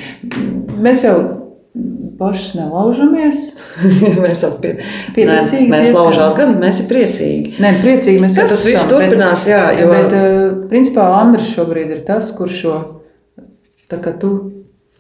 Mēs 0.80 1.04
jau 1.04 1.18
pašas 2.18 2.54
nelaužamies. 2.56 3.40
mēs 4.24 4.42
tādi 4.42 4.60
pie... 4.62 4.74
Pieticīgi 5.16 5.68
Nē, 5.68 5.72
mēs 5.72 5.90
laužās 5.94 6.36
gan, 6.38 6.56
mēs 6.60 6.82
ir 6.82 6.90
priecīgi. 6.90 7.56
Nē, 7.62 7.72
priecīgi 7.82 8.22
mēs 8.22 8.38
Ka 8.38 8.46
tas 8.48 8.60
esam, 8.60 8.70
viss 8.72 8.92
turpinās, 8.92 9.44
bet, 9.44 9.52
jā, 9.52 9.64
jo- 9.80 9.90
Bet, 9.92 10.14
eh, 10.16 10.38
principā, 10.70 11.08
Andris 11.20 11.52
šobrīd 11.52 11.92
ir 11.98 12.06
tas, 12.08 12.32
kurš 12.36 12.62
šo, 12.62 12.78
tā 13.92 14.00
kā 14.02 14.16
tu, 14.20 14.32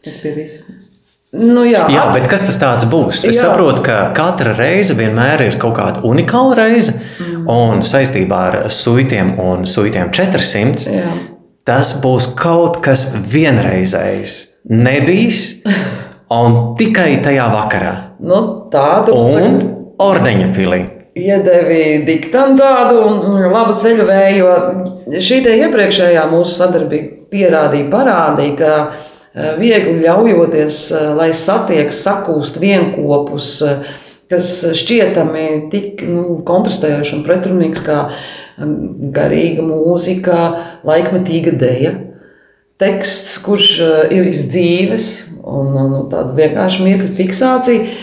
es 0.06 0.20
pie 0.22 0.34
visu. 0.36 0.76
Nu, 1.36 1.64
jā, 1.66 1.82
Jā, 1.90 2.06
bet 2.14 2.28
kas 2.30 2.46
tas 2.48 2.56
tāds 2.60 2.86
būs? 2.88 3.24
Es 3.26 3.36
Jā. 3.36 3.48
saprotu, 3.48 3.82
ka 3.84 3.96
katra 4.16 4.54
reize 4.56 4.94
vienmēr 4.96 5.42
ir 5.48 5.58
kaut 5.60 5.74
kāda 5.76 6.04
unikāla 6.06 6.54
reize, 6.56 6.94
mm. 6.94 7.48
un 7.50 7.82
saistībā 7.84 8.38
ar 8.50 8.58
suitiem 8.72 9.34
un 9.42 9.66
suitiem 9.68 10.12
400 10.14 10.86
Jā. 10.94 11.10
tas 11.66 11.96
būs 12.00 12.30
kaut 12.38 12.78
kas 12.84 13.08
vienreizējs, 13.26 14.36
nebijis, 14.70 15.42
un 16.34 16.74
tikai 16.78 17.16
tajā 17.24 17.46
vakarā. 17.52 17.94
Nu, 18.26 18.42
tādu 18.72 19.14
Un 19.16 19.58
ordeņa 20.02 20.52
pilī. 20.56 20.80
iedevi 21.16 22.04
diktantu 22.04 22.60
tādu 22.60 23.02
un 23.06 23.44
labu 23.52 23.76
ceļu 23.80 24.04
vēju, 24.08 24.40
jo 24.44 25.20
šī 25.22 25.42
te 25.44 25.54
iepriekšējā 25.62 26.24
mūsu 26.28 26.58
sadarbība 26.58 27.28
pierādīja, 27.32 27.90
parādīja, 27.92 28.56
ka 28.58 29.52
viegli 29.60 30.02
ļaujoties, 30.02 30.80
lai 31.16 31.30
satiek, 31.32 31.92
sakūst 31.92 32.58
vienopus, 32.60 33.62
kas 34.28 34.50
šķietami 34.76 35.46
tik 35.72 36.02
nu, 36.08 36.40
kontrastējoši 36.44 37.16
un 37.16 37.24
pretrunīgs 37.24 37.84
kā 37.86 37.98
garīga 39.16 39.64
mūzika, 39.64 40.36
laikmetīga 40.88 41.56
deja. 41.60 41.94
Teksts, 42.76 43.38
kurš 43.40 43.70
ir 44.12 44.26
iz 44.28 44.42
dzīves, 44.52 45.06
un 45.48 45.72
nu, 45.72 46.00
tāda 46.12 46.34
vienkārši 46.36 46.84
mirkļa 46.84 47.12
fiksācija, 47.16 47.94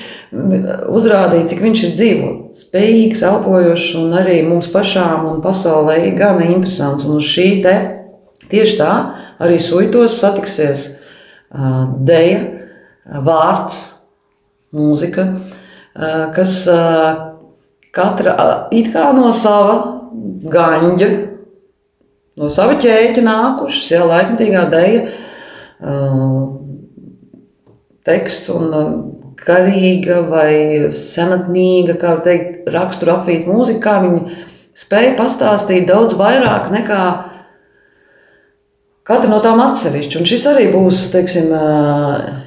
uzrādīja, 0.90 1.48
cik 1.52 1.62
viņš 1.62 1.84
ir 1.86 1.92
dzīvot, 1.94 2.56
spējīgs, 2.58 3.22
elpojošs 3.28 3.92
un 4.00 4.16
arī 4.18 4.40
mums 4.48 4.70
pašām 4.74 5.28
un 5.30 5.42
pasaulē 5.44 6.00
gan 6.18 6.42
interesants. 6.46 7.06
Un 7.06 7.20
uz 7.20 7.28
šī 7.30 7.50
te 7.66 7.76
tieši 8.50 8.80
tā 8.80 8.94
arī 9.44 9.60
suitos 9.62 10.18
satiksies 10.22 10.88
uh, 10.90 11.94
deja, 12.06 12.42
vārds, 13.26 13.84
mūzika, 14.74 15.28
uh, 15.36 16.26
kas 16.34 16.64
uh, 16.72 17.30
katra 17.94 18.34
it 18.74 18.90
kā 18.94 19.12
no 19.14 19.30
sava 19.36 19.78
gaņģa, 20.54 21.12
no 22.40 22.50
sava 22.52 22.78
ķēķa 22.82 23.24
nākušas, 23.26 23.92
jā, 23.94 24.04
laikmatīgā 24.10 24.64
deja, 24.72 25.04
teksts 28.08 28.52
un 28.54 28.72
garīga 29.44 30.22
vai 30.28 30.54
senatnīga, 30.94 31.98
kā 32.00 32.16
teikt, 32.24 32.68
rakstura 32.72 33.20
apvīt 33.20 33.48
mūzika, 33.50 33.84
kā 33.84 34.00
viņi 34.06 34.40
spēja 34.78 35.14
pastāstīt 35.20 35.88
daudz 35.90 36.16
vairāk 36.20 36.72
nekā 36.74 37.04
katra 39.08 39.30
no 39.30 39.40
tām 39.44 39.62
atsevišķi. 39.64 40.20
Un 40.22 40.30
šis 40.30 40.48
arī 40.54 40.70
būs, 40.74 41.10
teiksim, 41.14 41.52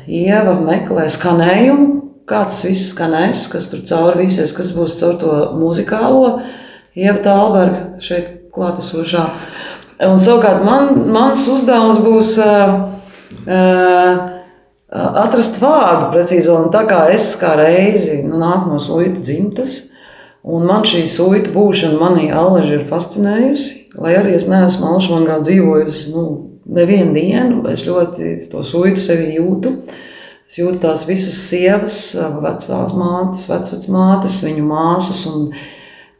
Ieva 0.07 0.55
meklē 0.61 1.09
skanējumu, 1.12 1.88
kā 2.31 2.44
tas 2.49 2.62
viss 2.66 2.92
skanēs, 2.94 3.46
kas 3.53 3.68
tur 3.70 3.85
cauri 3.87 4.27
visies, 4.27 4.55
kas 4.57 4.72
būs 4.77 4.96
caur 5.01 5.18
to 5.20 5.37
muzikālo. 5.59 6.38
Ieva 6.96 7.18
Tālberga 7.22 8.01
šeit 8.03 8.51
klātesošā. 8.55 9.27
Un 10.05 10.19
savukārt 10.21 10.65
man, 10.65 10.91
mans 11.09 11.47
uzdevums 11.49 12.03
būs 12.05 12.35
uh, 12.45 12.73
uh, 13.49 14.19
atrast 14.93 15.57
vārdu 15.63 16.11
precīzo. 16.13 16.57
Un 16.61 16.73
tā 16.75 16.85
kā 16.89 17.07
es 17.15 17.31
kā 17.41 17.55
reizi 17.57 18.21
nu, 18.27 18.37
nāku 18.43 18.75
no 18.75 18.81
suita 18.83 19.23
dzimtas, 19.25 19.79
un 20.45 20.67
man 20.69 20.85
šī 20.87 21.07
suita 21.09 21.53
būšana 21.55 22.01
manī 22.01 22.29
alaži 22.29 22.77
ir 22.77 22.85
fascinējusi, 22.91 23.71
lai 23.97 24.19
arī 24.19 24.37
es 24.37 24.49
neesmu 24.51 24.93
alšmangā 24.93 25.41
dzīvojusi 25.47 26.13
nu, 26.13 26.27
nevienu 26.77 27.15
dienu, 27.17 27.63
es 27.73 27.87
ļoti 27.87 28.35
to 28.53 28.61
suitu 28.67 29.01
sevi 29.01 29.39
jūtu. 29.39 29.73
Es 30.47 30.61
jūtu 30.61 30.79
tās 30.85 31.09
visas 31.09 31.41
sievas, 31.49 31.97
vecās 32.15 32.93
mātes, 32.95 33.49
vecmātes, 33.51 34.43
viņu 34.45 34.69
māsas 34.69 35.25
un 35.33 35.49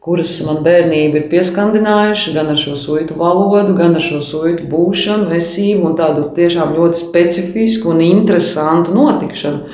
kuras 0.07 0.37
man 0.47 0.61
bērnība 0.62 1.19
ir 1.19 1.25
pieskandinājuši 1.33 2.33
gan 2.37 2.53
ar 2.53 2.59
šo 2.61 2.77
suitu 2.79 3.16
valodu, 3.19 3.75
gan 3.75 3.97
ar 3.99 4.05
šo 4.05 4.21
suitu 4.23 4.69
būšanu, 4.71 5.33
esību 5.35 5.88
un 5.88 5.97
tādu 5.99 6.29
tiešām 6.37 6.77
ļoti 6.77 7.01
specifisku 7.01 7.90
un 7.90 8.05
interesantu 8.07 8.95
notikšanu, 8.95 9.73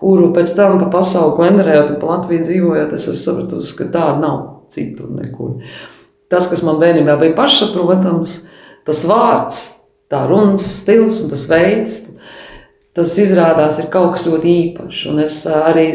kuru 0.00 0.30
pēc 0.36 0.54
tam 0.56 0.78
pa 0.80 0.88
pasauli 0.94 1.36
klenderējot 1.36 1.92
un 1.92 2.00
pa 2.00 2.14
Latviju 2.14 2.46
dzīvojot, 2.48 2.96
es 2.96 3.04
esmu 3.10 3.20
sapratusi, 3.26 3.76
ka 3.76 3.90
tāda 3.92 4.16
nav 4.24 4.40
citur 4.72 5.12
nekur. 5.12 5.58
Tas, 6.32 6.48
kas 6.48 6.64
man 6.64 6.80
bērnībā 6.80 7.18
bija 7.20 7.36
pašsaprotams, 7.36 8.38
tas 8.88 9.04
vārds, 9.04 9.60
tā 10.08 10.24
runas 10.30 10.64
stils 10.78 11.20
un 11.20 11.28
tas 11.34 11.44
veids, 11.52 12.00
tas 12.94 13.14
izrādās 13.18 13.80
ir 13.82 13.90
kaut 13.92 14.14
kas 14.14 14.26
ļoti 14.28 14.52
īpašs. 14.64 15.06
Un 15.10 15.22
es 15.24 15.40
arī 15.50 15.88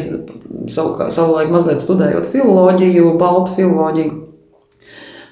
savu, 0.71 1.11
savulaik 1.13 1.51
mazliet 1.53 1.83
studējot 1.83 2.27
filoloģiju, 2.31 3.13
baltu 3.19 3.55
filoloģiju. 3.59 4.17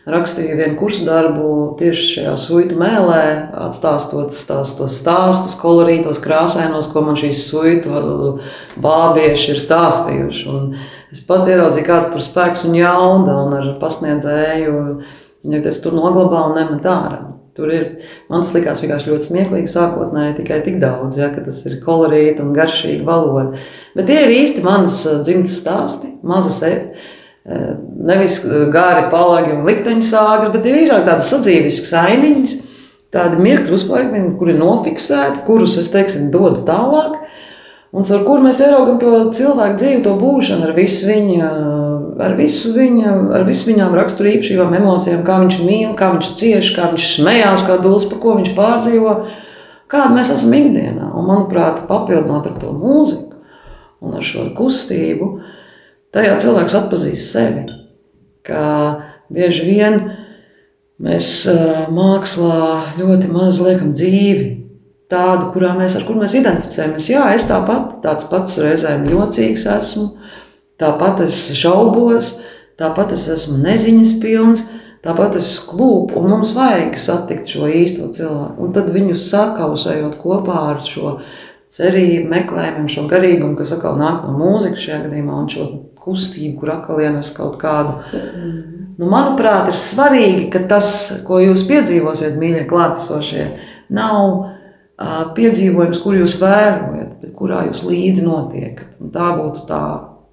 Rakstīju 0.07 0.53
vienu 0.55 0.77
kursu 0.79 1.03
darbu 1.03 1.49
tieši 1.81 2.03
šajā 2.13 2.35
suitu 2.39 2.77
mēlē, 2.79 3.23
atstāstot 3.65 4.31
tās, 4.47 4.71
tos 4.77 4.93
stāstus, 5.01 5.57
kolorītos, 5.59 6.21
krāsainos, 6.23 6.87
ko 6.93 7.03
man 7.03 7.19
šīs 7.19 7.41
suitu 7.49 8.37
bābieši 8.79 9.51
ir 9.51 9.59
stāstījuši. 9.59 10.45
Un 10.47 10.69
es 11.11 11.19
pat 11.27 11.51
ieraudzīju, 11.51 11.87
kāds 11.89 12.13
tur 12.13 12.23
spēks 12.23 12.63
un 12.69 12.79
jauda, 12.79 13.35
un 13.43 13.57
ar 13.59 13.73
pasniedzēju 13.83 14.77
viņi 15.43 15.75
tur 15.83 15.99
noglabā 15.99 16.45
un 16.53 16.61
nemet 16.61 16.87
ārā. 16.87 17.26
Tur 17.57 17.71
ir, 17.73 17.85
man 18.29 18.43
tas 18.45 18.53
likās 18.53 18.83
vienkārši 18.83 19.09
ļoti 19.09 19.27
smieklīgi 19.31 19.71
sākotnēji, 19.71 20.35
tikai 20.37 20.59
tik 20.65 20.77
daudz, 20.81 21.17
ja, 21.17 21.31
ka 21.33 21.41
tas 21.41 21.63
ir 21.65 21.79
kolorīti 21.81 22.43
un 22.43 22.51
garšīgi 22.53 23.01
valoda. 23.07 23.57
Bet 23.97 24.05
tie 24.11 24.19
ir 24.27 24.33
īsti 24.35 24.61
manas 24.65 24.99
dzimtas 25.25 25.55
stāsti, 25.63 26.11
mazas 26.21 26.61
etas. 26.67 27.13
Nevis 27.47 28.41
gāri 28.73 29.05
palagi 29.07 29.53
un 29.55 29.65
likteņu 29.65 30.03
sāgas, 30.03 30.51
bet 30.51 30.65
drīzāk 30.67 31.05
tādas 31.07 31.29
sadzīviskas 31.31 31.93
ainiņas, 31.95 32.55
tādi 33.15 33.39
mirkļi 33.39 33.73
uzplaikumi, 33.77 34.33
kuri 34.37 34.57
nofiksēti, 34.59 35.45
kurus 35.47 35.77
es, 35.79 35.89
teiksim, 35.93 36.27
dodu 36.33 36.65
tālāk. 36.67 37.21
Un 37.95 38.03
ar 38.03 38.25
kur 38.27 38.43
mēs 38.43 38.59
ieraugam 38.61 38.99
to 38.99 39.13
cilvēku 39.33 39.79
dzīvi, 39.79 40.01
to 40.05 40.17
būšanu 40.19 40.67
ar 40.67 40.75
visu 40.75 41.07
viņa, 41.07 41.51
ar 42.23 42.35
visu 42.37 42.71
viņa, 42.75 43.13
ar 43.37 43.45
visu 43.47 43.69
viņām 43.69 43.95
rakstura 43.97 44.33
īpašībām, 44.35 44.75
emocijām, 44.79 45.23
kā 45.27 45.39
viņš 45.43 45.59
mīl, 45.63 45.91
kā 45.97 46.11
viņš 46.15 46.31
cieš, 46.39 46.71
kā 46.75 46.89
viņš 46.93 47.07
smējās, 47.17 47.65
kā 47.67 47.77
dūls, 47.83 48.07
pa 48.11 48.19
ko 48.21 48.35
viņš 48.39 48.53
pārdzīvo, 48.57 49.15
kāda 49.91 50.13
mēs 50.15 50.33
esam 50.33 50.55
ikdienā. 50.57 51.11
Un, 51.13 51.27
manuprāt, 51.29 51.83
papildinot 51.89 52.49
ar 52.49 52.59
to 52.61 52.73
mūziku 52.75 53.37
un 54.01 54.17
ar 54.17 54.25
šo 54.25 54.47
kustību, 54.57 55.31
tajā 56.15 56.37
cilvēks 56.43 56.77
atpazīst 56.81 57.33
sevi. 57.33 57.65
Kā 58.47 58.67
bieži 59.33 59.65
vien 59.67 59.99
mēs 61.03 61.43
mākslā 61.93 62.97
ļoti 62.97 63.29
maz 63.33 63.59
liekam 63.61 63.91
dzīvi 63.93 64.47
tādu, 65.11 65.51
kurā 65.53 65.73
mēs, 65.77 65.95
kur 66.07 66.19
mēs 66.19 66.35
identificējamies. 66.39 67.09
Jā, 67.11 67.27
es 67.35 67.47
tāpat 67.47 67.99
tāds 68.03 68.27
pats 68.31 68.57
reizēm 68.63 69.05
jocīgs 69.11 69.67
esmu, 69.77 70.09
tāpat 70.81 71.23
es 71.25 71.39
šaubos, 71.57 72.35
tāpat 72.79 73.13
es 73.17 73.27
esmu 73.33 73.57
neziņas 73.63 74.13
pilns, 74.21 74.63
tāpat 75.05 75.37
es 75.39 75.55
klūpu, 75.69 76.19
un 76.19 76.31
mums 76.33 76.53
vajag 76.57 76.97
satikt 77.01 77.51
šo 77.51 77.69
īsto 77.71 78.09
cilvēku. 78.15 78.57
Un 78.63 78.73
tad 78.75 78.89
viņus 78.93 79.29
sakausējot 79.31 80.17
kopā 80.21 80.63
ar 80.73 80.81
šo 80.85 81.17
cerību, 81.73 82.27
meklējumu, 82.31 82.89
šo 82.91 83.05
garīgumu, 83.11 83.55
kas 83.59 83.73
atkal 83.75 83.97
nāk 83.99 84.23
no 84.25 84.35
mūzikas 84.39 84.83
šajā 84.85 84.99
gadījumā, 85.07 85.41
un 85.43 85.49
šo 85.51 85.67
kustību, 86.03 86.55
kur 86.61 86.73
atkal 86.77 87.01
ienes 87.03 87.31
kaut 87.35 87.57
kādu. 87.61 87.97
Nu, 88.97 89.09
manuprāt, 89.11 89.67
ir 89.69 89.77
svarīgi, 89.77 90.47
ka 90.53 90.63
tas, 90.69 90.89
ko 91.27 91.41
jūs 91.43 91.65
piedzīvosiet, 91.69 92.37
mīļie 92.39 92.63
klātesošie, 92.69 93.49
nav 93.93 94.53
piedzīvojums, 95.37 95.99
kur 96.01 96.17
jūs 96.17 96.37
vērojat, 96.41 97.17
bet 97.21 97.33
kurā 97.37 97.65
jūs 97.67 97.83
līdzi 97.85 98.23
notiekat. 98.25 98.95
Un 99.03 99.11
tā 99.13 99.27
būtu 99.37 99.67
tā, 99.69 99.83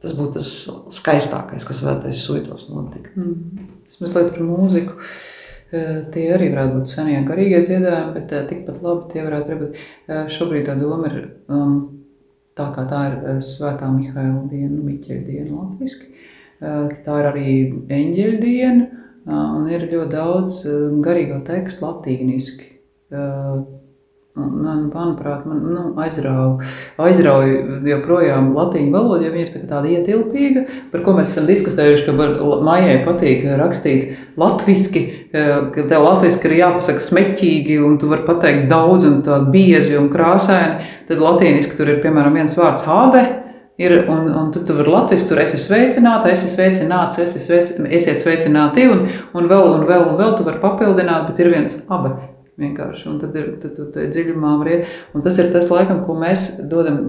tas 0.04 0.16
būtu 0.18 0.38
tas 0.38 0.50
skaistākais, 0.98 1.64
kas 1.66 1.82
varētu 1.84 2.12
suitos 2.16 2.68
notikt. 2.70 3.14
Mm. 3.16 3.70
Tas 3.88 4.00
mazliet 4.02 4.34
par 4.34 4.44
mūziku. 4.46 4.98
Tie 6.14 6.24
arī 6.30 6.52
varētu 6.52 6.78
būt 6.78 6.90
senie 6.92 7.18
garīgie 7.26 7.58
dziedājumi, 7.64 8.12
bet 8.14 8.34
tikpat 8.50 8.82
labi 8.84 9.08
tie 9.10 9.24
varētu 9.24 9.56
būt. 9.62 9.80
Šobrīd 10.30 10.68
tā 10.68 10.76
doma 10.78 11.08
ir, 11.10 11.16
um, 11.50 11.78
tā 12.54 12.68
kā 12.76 12.84
tā 12.90 13.00
ir 13.10 13.40
Svētā 13.42 13.88
Mihaila 13.90 14.44
diena, 14.52 14.76
Miķeļa 14.84 15.24
diena 15.26 15.56
latviski, 15.56 16.12
tā 16.60 17.16
ir 17.18 17.30
arī 17.32 17.56
eņģeļa 17.96 18.38
diena, 18.44 18.86
un 19.26 19.66
ir 19.72 19.88
ļoti 19.88 20.12
daudz 20.14 20.60
garīgo 21.02 21.40
tekstu 21.48 21.88
latīniski 21.88 22.70
Man, 24.34 24.88
manuprāt, 24.90 25.44
man 25.46 25.60
nu, 25.62 25.82
aizrauja, 26.02 26.64
aizrauja 26.98 27.76
joprojām 27.86 28.48
latīņu 28.56 28.90
valoda, 28.90 29.22
jo 29.22 29.30
viņa 29.30 29.44
ir 29.44 29.52
tā 29.52 29.60
tāda 29.70 29.92
ietilpīga, 29.94 30.64
par 30.90 31.04
ko 31.06 31.14
mēs 31.14 31.30
esam 31.30 31.46
diskutējuši, 31.46 32.02
ka 32.08 32.56
Maijai 32.66 32.96
patīk 33.06 33.46
rakstīt 33.60 34.34
latviski, 34.42 35.04
ka 35.30 35.86
tev 35.86 36.08
latviski 36.08 36.50
ir 36.50 36.56
jāpasaka 36.64 37.06
smeķīgi, 37.06 37.78
un 37.86 37.94
tu 38.02 38.10
vari 38.10 38.26
pateikt 38.26 38.66
daudz 38.74 39.06
un 39.06 39.22
tādu 39.22 39.54
biezi 39.54 39.94
un 40.00 40.10
krāsaini, 40.10 40.90
tad 41.06 41.22
latīniski 41.22 41.78
tur 41.78 41.94
ir, 41.94 42.02
piemēram, 42.02 42.34
viens 42.34 42.58
vārds 42.58 42.90
habe, 42.90 43.22
ir, 43.78 44.00
un, 44.10 44.26
un 44.34 44.50
tu, 44.50 44.66
tu 44.66 44.74
vari 44.82 44.98
latviski, 44.98 45.30
tur 45.30 45.46
esi 45.46 45.62
sveicināta, 45.62 46.34
esi 46.34 46.50
sveicināts, 46.50 47.22
esi 47.22 47.38
sveic, 47.38 47.76
esiet 47.86 48.26
sveicināti, 48.26 48.90
un, 48.90 49.06
un 49.30 49.50
vēl, 49.54 49.74
un 49.78 49.86
vēl, 49.86 50.08
un 50.10 50.18
vēl 50.18 50.34
tu 50.34 50.50
vari 50.50 50.58
papildināt, 50.66 51.30
bet 51.30 51.46
ir 51.46 51.54
viens 51.54 51.84
abe. 51.86 52.16
Vienkārši. 52.60 53.08
Un 53.10 53.16
tad 53.18 53.34
ir 53.34 53.48
tad, 53.62 53.74
tad, 53.74 53.96
dziļumā 54.14 54.52
var 54.60 54.70
iet. 54.70 54.90
Un 55.14 55.24
tas 55.24 55.38
ir 55.42 55.48
tas, 55.50 55.66
laikam, 55.72 56.04
ko 56.06 56.14
mēs 56.18 56.46
dodam, 56.70 57.00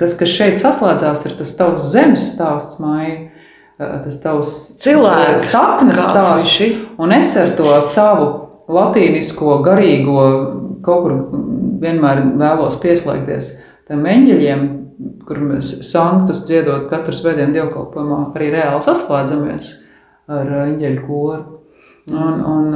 kas, 0.00 0.16
kas 0.20 0.32
šeit 0.34 0.60
saslēdzās, 0.60 1.24
ir 1.24 1.38
tas 1.38 1.54
tavs 1.56 1.86
zemes 1.94 2.26
stāsts, 2.34 2.80
māja. 2.84 3.30
Tas 3.78 4.20
tavs 4.22 4.50
cilvēks, 4.84 5.48
sapnis 5.50 5.98
stāsts. 5.98 6.60
Un 7.00 7.16
es 7.16 7.32
ar 7.40 7.56
to 7.58 7.72
savu 7.82 8.28
latīnisko, 8.70 9.56
garīgo 9.64 10.20
kaut 10.84 11.02
kur 11.06 11.16
vienmēr 11.82 12.22
vēlos 12.38 12.76
pieslēgties 12.84 13.50
tam 13.88 14.04
eņģeļiem, 14.08 14.62
kur 15.26 15.40
mēs 15.48 15.72
sanktus 15.88 16.44
dziedot 16.46 16.86
katru 16.92 17.16
svētdienu 17.16 17.56
dievkalpojumā, 17.56 18.20
arī 18.36 18.52
reāli 18.54 18.84
saslēdzamies 18.84 19.74
ar 20.30 20.54
eņģeļu 20.68 21.04
koru. 21.08 21.42
Un, 22.04 22.40
un 22.44 22.74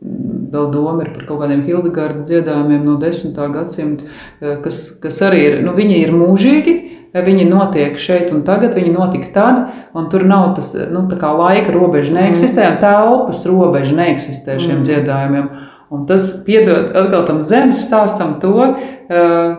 vēl 0.00 0.68
doma 0.74 1.04
ir 1.04 1.12
par 1.14 1.24
kaut 1.28 1.40
kādiem 1.44 1.64
Hildegardas 1.66 2.26
dziedājumiem 2.28 2.84
no 2.86 2.98
10. 3.02 3.38
gadsimta, 3.54 4.06
uh, 4.06 4.58
kas, 4.64 4.88
kas 5.02 5.22
arī 5.26 5.44
ir, 5.50 5.58
nu, 5.64 5.76
viņi 5.78 6.02
ir 6.02 6.14
mūžīgi, 6.16 6.76
viņi 7.24 7.46
notiek 7.48 7.96
šeit 8.00 8.32
un 8.34 8.42
tagad, 8.46 8.74
viņi 8.76 8.92
notika 8.92 9.30
tad, 9.34 9.62
un 9.96 10.10
tur 10.12 10.26
nav 10.28 10.50
tas, 10.58 10.72
nu, 10.92 11.06
tā 11.10 11.18
kā 11.20 11.30
laika 11.32 11.72
robeža 11.74 12.14
neeksistē, 12.16 12.66
un 12.74 12.82
telpas 12.82 13.46
robeža 13.48 13.96
neeksistē 13.96 14.58
šiem 14.60 14.80
mm. 14.80 14.84
dziedājumiem. 14.88 15.48
Un 15.94 16.02
tas 16.08 16.24
piedod 16.42 16.90
atkal 16.98 17.22
tam 17.28 17.40
zemes 17.44 17.78
stāstam 17.86 18.34
to, 18.42 18.72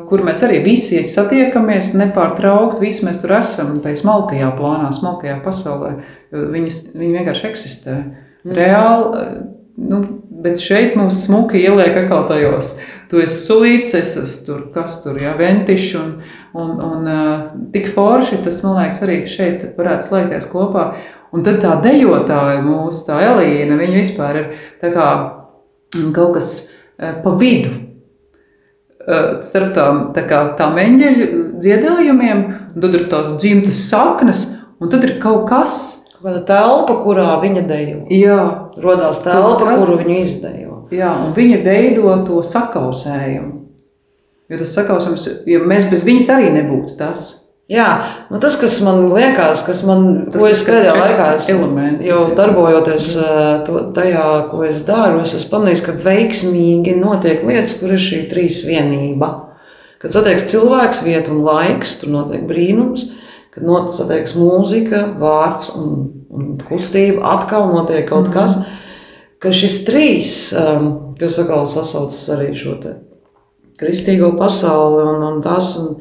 kur 0.10 0.24
mēs 0.28 0.42
arī 0.44 0.60
visi 0.66 1.06
satiekamies 1.08 1.94
nepārtraukti, 1.96 2.84
visi 2.84 3.06
mēs 3.08 3.22
tur 3.22 3.38
esam, 3.38 3.78
tajā 3.84 4.02
smalkajā 4.02 4.50
plānā, 4.58 4.90
smalkajā 4.96 5.38
pasaulē, 5.46 5.94
viņi, 6.36 6.74
viņi 7.00 7.14
vienkārši 7.22 7.48
eksistē. 7.48 7.96
Mm. 8.44 8.58
Reāli, 8.58 9.24
nu, 9.88 10.02
bet 10.48 10.64
šeit 10.64 10.95
mums 10.95 11.20
smuki 11.26 11.60
ieliek 11.60 11.95
atkal 12.06 12.24
tajos. 12.30 12.78
Tu 13.12 13.22
esi 13.24 13.38
suīts, 13.45 13.93
es 13.95 14.16
esmu 14.20 14.45
tur, 14.48 14.64
kas 14.74 15.02
tur, 15.04 15.20
jā, 15.20 15.32
ventišs 15.39 15.93
un, 16.00 16.10
un, 16.58 16.74
un 16.84 17.70
tik 17.76 17.91
forši, 17.95 18.41
tas, 18.43 18.60
man 18.66 18.82
liekas, 18.82 19.04
arī 19.06 19.22
šeit 19.32 19.64
varētu 19.78 20.10
slēgties 20.10 20.50
kopā. 20.52 20.89
Un 21.36 21.43
tad 21.43 21.60
tā 21.64 21.74
dejotāja 21.84 22.62
mūsu, 22.64 23.04
tā 23.08 23.20
Elīna, 23.24 23.76
viņa 23.80 24.00
vispār 24.00 24.39
ir 24.41 24.48
tā 24.80 24.91
kā 24.95 25.08
kaut 26.16 26.38
kas 26.38 26.52
pa 27.24 27.34
vidu. 27.39 27.72
Starp 29.43 29.72
tām, 29.76 30.00
tā 30.16 30.26
kā, 30.28 30.41
tām 30.60 30.76
eņģeļu 30.84 31.28
dziedājumiem, 31.64 32.41
tad 32.76 32.95
ir 32.98 33.06
tās 33.12 33.38
dzimtas 33.39 33.86
saknes, 33.88 34.43
un 34.84 34.91
tad 34.91 35.06
ir 35.08 35.16
kaut 35.24 35.45
kas, 35.48 35.78
Kāda 36.28 36.41
telpa, 36.43 36.95
kurā 37.05 37.38
viņa 37.39 37.61
dejo. 37.69 37.99
Jā, 38.11 38.38
rodās 38.84 39.21
telpa, 39.23 39.61
kas, 39.63 39.80
kuru 39.80 39.93
viņa 40.01 40.15
izdejo. 40.19 40.78
Jā, 40.91 41.13
un 41.23 41.30
viņa 41.32 41.59
veido 41.63 42.15
to 42.28 42.41
sakausējumu. 42.43 43.53
Jo 44.51 44.57
tas 44.59 44.73
sakausējums, 44.75 45.28
ja 45.47 45.61
mēs 45.63 45.86
bez 45.88 46.03
viņas 46.03 46.32
arī 46.36 46.49
nebūtu 46.57 46.97
tas. 46.99 47.21
Jā, 47.71 47.86
nu 48.28 48.41
tas, 48.43 48.57
kas 48.59 48.75
man 48.84 49.05
liekas, 49.13 49.63
kas 49.67 49.86
man, 49.88 50.03
tas 50.28 50.41
ko 50.41 50.49
es 50.51 50.63
pēdējā 50.67 50.95
laikā 50.99 51.28
elements, 51.53 52.03
jau 52.07 52.19
darbojoties 52.36 53.07
to, 53.67 53.86
tajā, 53.95 54.25
ko 54.51 54.65
es 54.67 54.82
daru, 54.88 55.21
es 55.23 55.32
esmu 55.36 55.53
pamanījis, 55.53 55.84
ka 55.86 55.95
veiksmīgi 56.09 56.97
notiek 56.99 57.47
lietas, 57.47 57.78
kur 57.80 57.95
ir 57.95 58.03
šī 58.03 58.25
trīs 58.32 58.65
vienība. 58.67 59.32
Kad 60.03 60.15
satiekas 60.15 60.49
cilvēks, 60.51 61.05
vieta 61.07 61.32
un 61.32 61.39
laiks, 61.47 61.95
tur 62.03 62.11
notiek 62.17 62.43
brīnums 62.51 63.07
kad 63.57 63.65
notiek 63.65 64.30
mūzika, 64.38 64.99
vārds 65.17 65.71
un, 65.73 65.93
un 66.34 66.55
kustība, 66.61 67.23
atkal 67.36 67.69
notiek 67.73 68.07
kaut 68.09 68.32
kas. 68.34 68.59
Ka 69.38 69.51
šis 69.53 69.84
trīs, 69.86 70.32
um, 70.57 71.13
kas 71.19 71.38
atkal 71.41 71.67
sasaucas 71.69 72.23
arī 72.34 72.53
šo 72.57 72.80
kristīgo 73.78 74.32
pasauli 74.38 75.03
un, 75.05 75.23
un 75.28 75.41
tas, 75.45 75.75
un, 75.78 75.99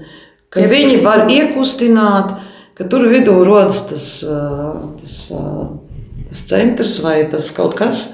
ka 0.53 0.65
Jeb. 0.65 0.73
viņi 0.73 1.01
var 1.05 1.27
iekustināt, 1.33 2.33
ka 2.77 2.87
tur 2.89 3.05
vidū 3.11 3.37
rodas 3.45 3.83
tas, 3.91 4.07
uh, 4.25 4.95
tas, 5.03 5.19
uh, 5.37 6.23
tas 6.25 6.45
centrs 6.49 6.99
vai 7.05 7.19
tas 7.33 7.51
kaut 7.57 7.77
kas, 7.77 8.07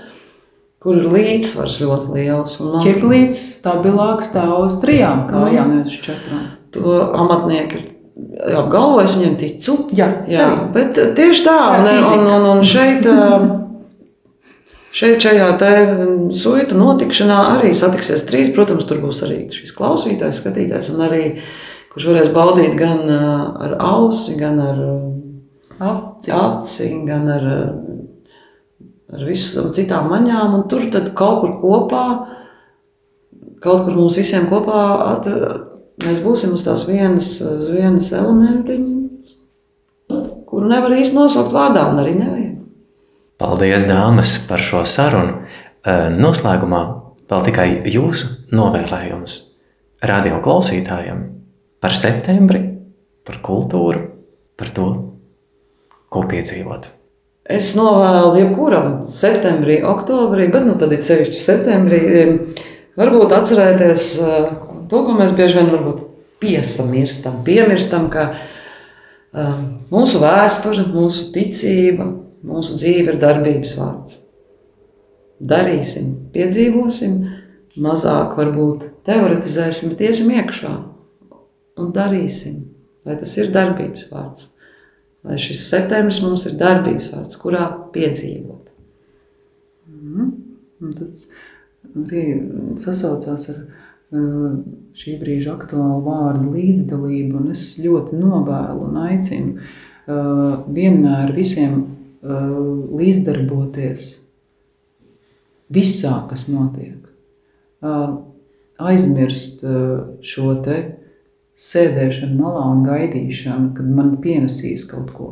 kur 0.82 0.98
ir 0.98 1.06
līdzsvars 1.14 1.78
ļoti 1.84 2.16
liels. 2.18 2.58
Man... 2.58 2.82
Ķeklīts 2.82 3.44
stabilāks 3.60 4.34
tā 4.34 4.48
uz 4.58 4.80
trijām 4.82 5.28
kājām, 5.30 5.68
mm. 5.68 5.78
nevis 5.78 6.02
četrām. 6.02 6.44
To 6.74 6.98
amatnieki 7.22 7.78
ir 7.78 7.91
apgalvo, 8.16 9.00
es 9.02 9.16
viņam 9.16 9.36
ticu. 9.40 9.76
Jā, 9.96 10.08
jā 10.30 10.48
bet 10.74 10.98
eh, 11.00 11.12
tieši 11.16 11.44
tā, 11.46 11.58
un, 11.80 11.88
un, 11.88 12.26
un, 12.34 12.46
un 12.52 12.62
šeit, 12.66 13.06
eh, 13.08 13.46
šeit 14.96 15.24
šajā 15.24 15.48
te 15.60 15.72
suitu 16.38 16.78
notikšanā 16.78 17.38
arī 17.56 17.72
satiksies 17.76 18.26
trīs. 18.28 18.52
Protams, 18.54 18.86
tur 18.88 19.02
būs 19.04 19.22
arī 19.26 19.46
šis 19.52 19.74
klausītājs, 19.76 20.42
skatītājs, 20.42 20.92
un 20.92 21.06
arī 21.08 21.24
kurš 21.92 22.10
varēs 22.12 22.30
baudīt 22.34 22.76
gan 22.78 23.02
eh, 23.08 23.26
ar 23.68 23.76
ausi, 23.80 24.36
gan 24.40 24.60
ar 24.60 24.84
aci, 25.82 26.30
aci 26.36 26.92
gan 27.08 27.26
ar, 27.32 27.50
ar 29.16 29.26
visām 29.26 29.72
citām 29.74 30.12
maņām. 30.12 30.60
Un 30.60 30.68
tur 30.70 30.86
tad 30.92 31.14
kaut 31.16 31.42
kur 31.42 31.58
kopā, 31.64 32.06
kaut 33.64 33.86
kur 33.86 33.96
mums 33.96 34.20
visiem 34.20 34.50
kopā 34.52 34.86
atrast 35.16 35.71
mēs 36.06 36.18
būsim 36.24 36.54
uz 36.56 36.62
tās 36.66 36.86
vienas, 36.88 37.34
uz 37.44 37.68
vienas 37.72 38.10
elementiņa, 38.14 38.96
kuru 40.48 40.68
nevar 40.70 40.92
īsti 40.98 41.16
nosaukt 41.16 41.54
vārdā, 41.54 41.86
un 41.92 42.00
arī 42.02 42.16
nevajag. 42.18 42.58
Paldies, 43.42 43.86
dāmas, 43.88 44.36
par 44.46 44.60
šo 44.62 44.84
sarunu. 44.86 45.40
Noslēgumā 46.14 46.82
vēl 47.30 47.46
tikai 47.48 47.68
jūsu 47.90 48.54
novērtējums 48.54 49.38
radio 50.06 50.38
klausītājiem 50.44 51.22
par 51.82 51.96
septembri, 51.98 52.60
par 53.26 53.40
kultūru, 53.42 54.04
par 54.58 54.70
to, 54.74 54.88
ko 56.12 56.22
piedzīvot. 56.30 56.90
Es 57.50 57.72
novēlu 57.74 58.36
jebkuram 58.38 58.92
septembrī, 59.10 59.80
oktobrī, 59.82 60.46
bet 60.52 60.66
nu 60.68 60.76
tad 60.78 60.92
ir 60.94 61.02
sevišķi 61.02 61.40
septembrī, 61.42 62.02
varbūt 62.98 63.34
atcerēties 63.34 64.04
to, 64.92 65.00
ko 65.06 65.14
mēs 65.16 65.32
bieži 65.36 65.56
vien 65.56 65.70
varbūt 65.72 66.02
piesamirstam, 66.42 67.40
piemirstam, 67.46 68.10
ka 68.12 68.28
um, 69.32 69.62
mūsu 69.92 70.20
vēsture, 70.20 70.84
mūsu 70.92 71.30
ticība, 71.34 72.10
mūsu 72.44 72.76
dzīve 72.80 73.14
ir 73.14 73.20
darbības 73.22 73.76
vārds. 73.78 74.18
Darīsim, 75.42 76.12
piedzīvosim, 76.34 77.22
mazāk 77.82 78.36
varbūt 78.38 78.84
teoretizēsim, 79.08 79.94
bet 79.94 80.04
iesim 80.10 80.30
iekšā 80.36 80.72
un 81.80 81.92
darīsim, 81.96 82.60
lai 83.06 83.16
tas 83.18 83.32
ir 83.40 83.50
darbības 83.54 84.10
vārds. 84.12 84.50
Lai 85.22 85.38
šis 85.38 85.64
septembris 85.70 86.20
mums 86.22 86.44
ir 86.50 86.58
darbības 86.58 87.12
vārds, 87.14 87.38
kurā 87.38 87.64
piedzīvot. 87.94 88.68
Mm. 89.88 90.32
Tas 90.98 91.30
arī 91.94 92.24
sasaucās 92.82 93.46
ar 93.52 93.60
šī 94.12 95.14
brīža 95.20 95.54
aktuālu 95.56 96.02
vārdu 96.04 96.52
līdzdalību, 96.52 97.38
un 97.40 97.52
es 97.54 97.64
ļoti 97.80 98.18
novēlu 98.20 98.88
un 98.88 98.98
aicinu 99.06 99.62
vienmēr 100.72 101.32
visiem 101.36 101.84
līdzdarboties 102.22 104.10
visā, 105.72 106.16
kas 106.28 106.48
notiek. 106.52 106.98
Aizmirst 108.82 109.64
šo 110.26 110.56
te 110.64 110.76
sēdēšanu 111.62 112.36
malā 112.36 112.66
un 112.74 112.84
gaidīšanu, 112.86 113.72
kad 113.76 113.88
man 113.88 114.16
pienesīs 114.22 114.84
kaut 114.90 115.12
ko. 115.16 115.30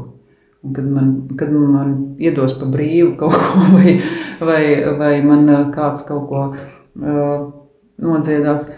Un 0.60 0.74
kad 0.76 0.84
man, 0.92 1.12
kad 1.40 1.52
man 1.52 1.94
iedos 2.20 2.58
pa 2.60 2.68
brīvu 2.68 3.14
kaut 3.20 3.36
ko, 3.36 3.62
vai, 3.76 3.96
vai, 4.40 4.64
vai 5.00 5.14
man 5.24 5.48
kāds 5.74 6.04
kaut 6.08 6.28
ko 6.28 6.42
uh, 6.52 7.48
nodziedās. 8.02 8.70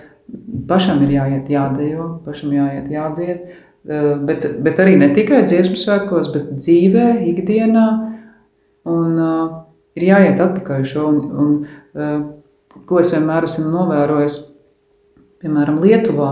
Pašam 0.68 1.02
ir 1.04 1.16
jāiet, 1.16 1.50
jādejo, 1.50 2.06
pašam 2.24 2.54
jāiet, 2.54 2.88
jādzied. 2.92 3.42
Eh, 3.82 4.14
bet, 4.22 4.46
bet 4.62 4.78
arī 4.78 4.94
ne 4.98 5.08
tikai 5.14 5.42
dziesmu 5.42 5.74
svētkos, 5.78 6.30
bet 6.34 6.54
dzīvē, 6.60 7.08
ikdienā. 7.32 7.86
Un, 8.82 9.18
uh, 9.18 9.50
ir 9.94 10.04
jāiet 10.08 10.40
atpakaļ 10.42 10.86
šo. 10.90 11.02
Un, 11.10 11.18
un, 11.42 11.50
uh, 11.94 12.80
ko 12.88 12.98
es 12.98 13.12
vienmēr 13.14 13.46
esmu 13.46 13.68
novērojis, 13.70 14.38
piemēram, 15.42 15.78
Lietuvā, 15.82 16.30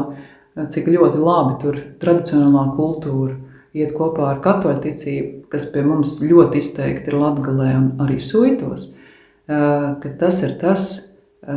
cik 0.70 0.88
ļoti 0.90 1.20
labi 1.22 1.54
tur 1.62 1.78
tradicionālā 2.02 2.64
kultūra 2.74 3.36
iet 3.70 3.94
kopā 3.94 4.32
ar 4.32 4.40
katoļu 4.42 4.82
ticību, 4.82 5.30
kas 5.52 5.68
pie 5.70 5.84
mums 5.86 6.16
ļoti 6.24 6.58
izteikti 6.58 7.12
ir 7.12 7.18
latgalē 7.20 7.68
un 7.78 7.86
arī 8.02 8.18
suitos, 8.18 8.90
uh, 8.90 9.94
ka 10.02 10.14
tas 10.18 10.42
ir 10.46 10.58
tas, 10.58 10.90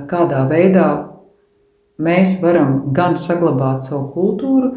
kādā 0.10 0.46
veidā 0.50 0.88
mēs 2.02 2.40
varam 2.42 2.94
gan 2.96 3.18
saglabāt 3.22 3.86
savu 3.86 4.10
kultūru, 4.16 4.72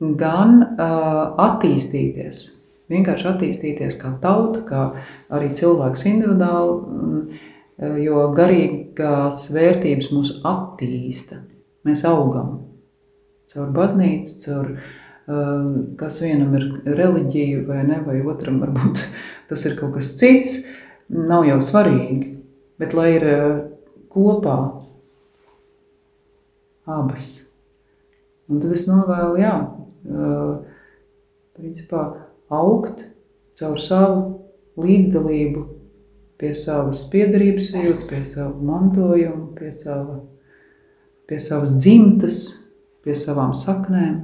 gan 0.00 0.62
uh, 0.62 1.36
attīstīties. 1.44 2.46
Vienkārši 2.90 3.28
attīstīties 3.30 3.98
kā 4.00 4.14
tauta, 4.22 4.64
kā 4.66 4.86
arī 5.30 5.52
cilvēks 5.54 6.06
individuāli, 6.10 7.36
jo 8.02 8.24
garīgās 8.36 9.44
vērtības 9.54 10.10
mūs 10.12 10.32
attīsta. 10.48 11.44
Mēs 11.86 12.02
augam 12.08 12.56
caur 13.52 13.70
baznīcu, 13.76 14.34
caur 14.42 14.72
uh, 14.74 14.82
kas 16.00 16.18
vienam 16.24 16.56
ir 16.58 16.66
reliģija 16.98 17.62
vai 17.68 17.84
ne, 17.86 18.00
vai 18.06 18.18
otram 18.26 18.58
varbūt 18.64 19.04
tas 19.52 19.68
ir 19.68 19.78
kaut 19.78 19.94
kas 19.98 20.16
cits, 20.18 20.64
nav 21.14 21.46
jau 21.46 21.60
svarīgi. 21.62 22.34
Bet 22.80 22.96
lai 22.96 23.10
ir 23.18 23.26
kopā 24.10 24.79
abas. 26.90 27.28
Un 28.50 28.62
tad 28.62 28.74
es 28.74 28.86
novēlu, 28.88 29.38
jā, 29.38 29.54
principā 31.54 32.06
augt 32.50 33.04
caur 33.60 33.78
savu 33.82 34.22
līdzdalību 34.80 35.66
pie 36.40 36.54
savas 36.56 37.04
piedarības 37.12 37.70
jūtas, 37.74 38.06
pie 38.08 38.24
sava 38.24 38.56
mantojuma, 38.64 39.50
pie, 39.58 39.70
sava, 39.76 40.18
pie 41.28 41.38
savas 41.42 41.76
dzimtas, 41.78 42.42
pie 43.04 43.16
savām 43.18 43.52
saknēm. 43.56 44.22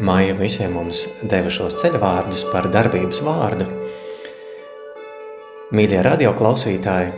Māja 0.00 0.32
visiem 0.38 0.72
mums 0.74 1.04
deva 1.28 1.52
šos 1.52 1.76
ceļvārdus 1.82 2.48
par 2.50 2.70
darbības 2.72 3.20
vārdu. 3.22 3.79
Mīļie 5.70 6.00
radio 6.02 6.32
klausītāji, 6.34 7.12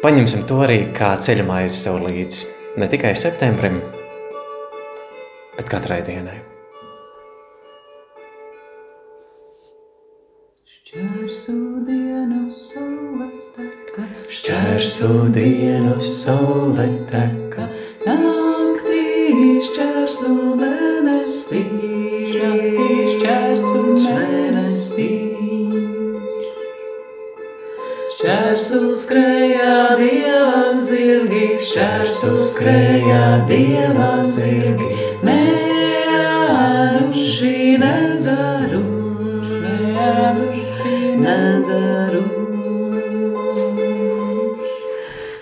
paņemsim 0.00 0.46
to 0.48 0.62
arī 0.64 0.78
kā 0.96 1.10
ceļa 1.20 1.44
maizi 1.44 1.74
sev 1.76 1.98
līdzi. 2.06 2.46
Ne 2.80 2.86
tikai 2.88 3.10
septembrim, 3.20 3.76
bet 5.58 5.68
katrai 5.68 5.98
dienai. 6.06 6.38
Šķērsu 10.88 11.56
dienu 11.90 12.40
saule 12.56 13.28
teka, 13.58 14.06
Šķērsu 14.38 15.10
dienu 15.36 15.98
saule 16.00 16.88
teka, 17.12 17.68
naktī 18.08 19.04
šķērsu 19.68 20.32
mēnestī, 20.64 21.66
naktī 22.40 22.89
Šķērsu 28.30 28.94
skrējā 28.94 29.98
dievam 29.98 30.76
zirgi, 30.86 31.58
šķērsu 31.66 32.28
skrējā 32.38 33.42
dieva 33.48 34.22
zirgi, 34.22 34.86
neāduši 35.26 36.22
nedzaruši, 37.82 39.58
neāduši 39.66 40.94
nedzaruši. 41.24 42.30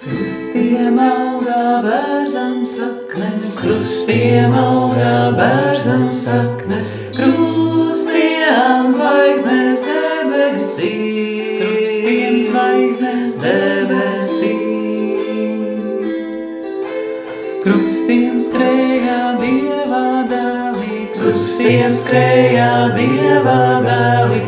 Krustiem 0.09 0.97
augā 1.11 1.69
bērzam 1.85 2.65
saknes, 2.73 3.53
krustiem 3.61 4.57
augā 4.65 5.37
bērzam 5.37 6.09
saknes, 6.09 6.97
krustiem 7.13 7.68
Skrējā 18.59 19.19
dieva 19.39 19.99
dēlīs, 20.27 21.13
Krustiem 21.15 21.93
skrējā 21.95 22.71
dieva 22.97 23.59
dēli, 23.85 24.41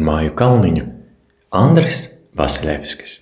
un 0.00 0.06
Māju 0.06 0.32
Kalniņu 0.32 0.84
Andris 1.60 2.06
Vasiljevskis. 2.38 3.18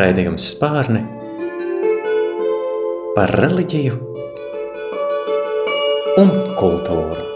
Raidījums 0.00 0.50
spārni 0.56 1.04
par 3.14 3.34
reliģiju 3.44 3.98
un 6.18 6.34
kultūru. 6.58 7.29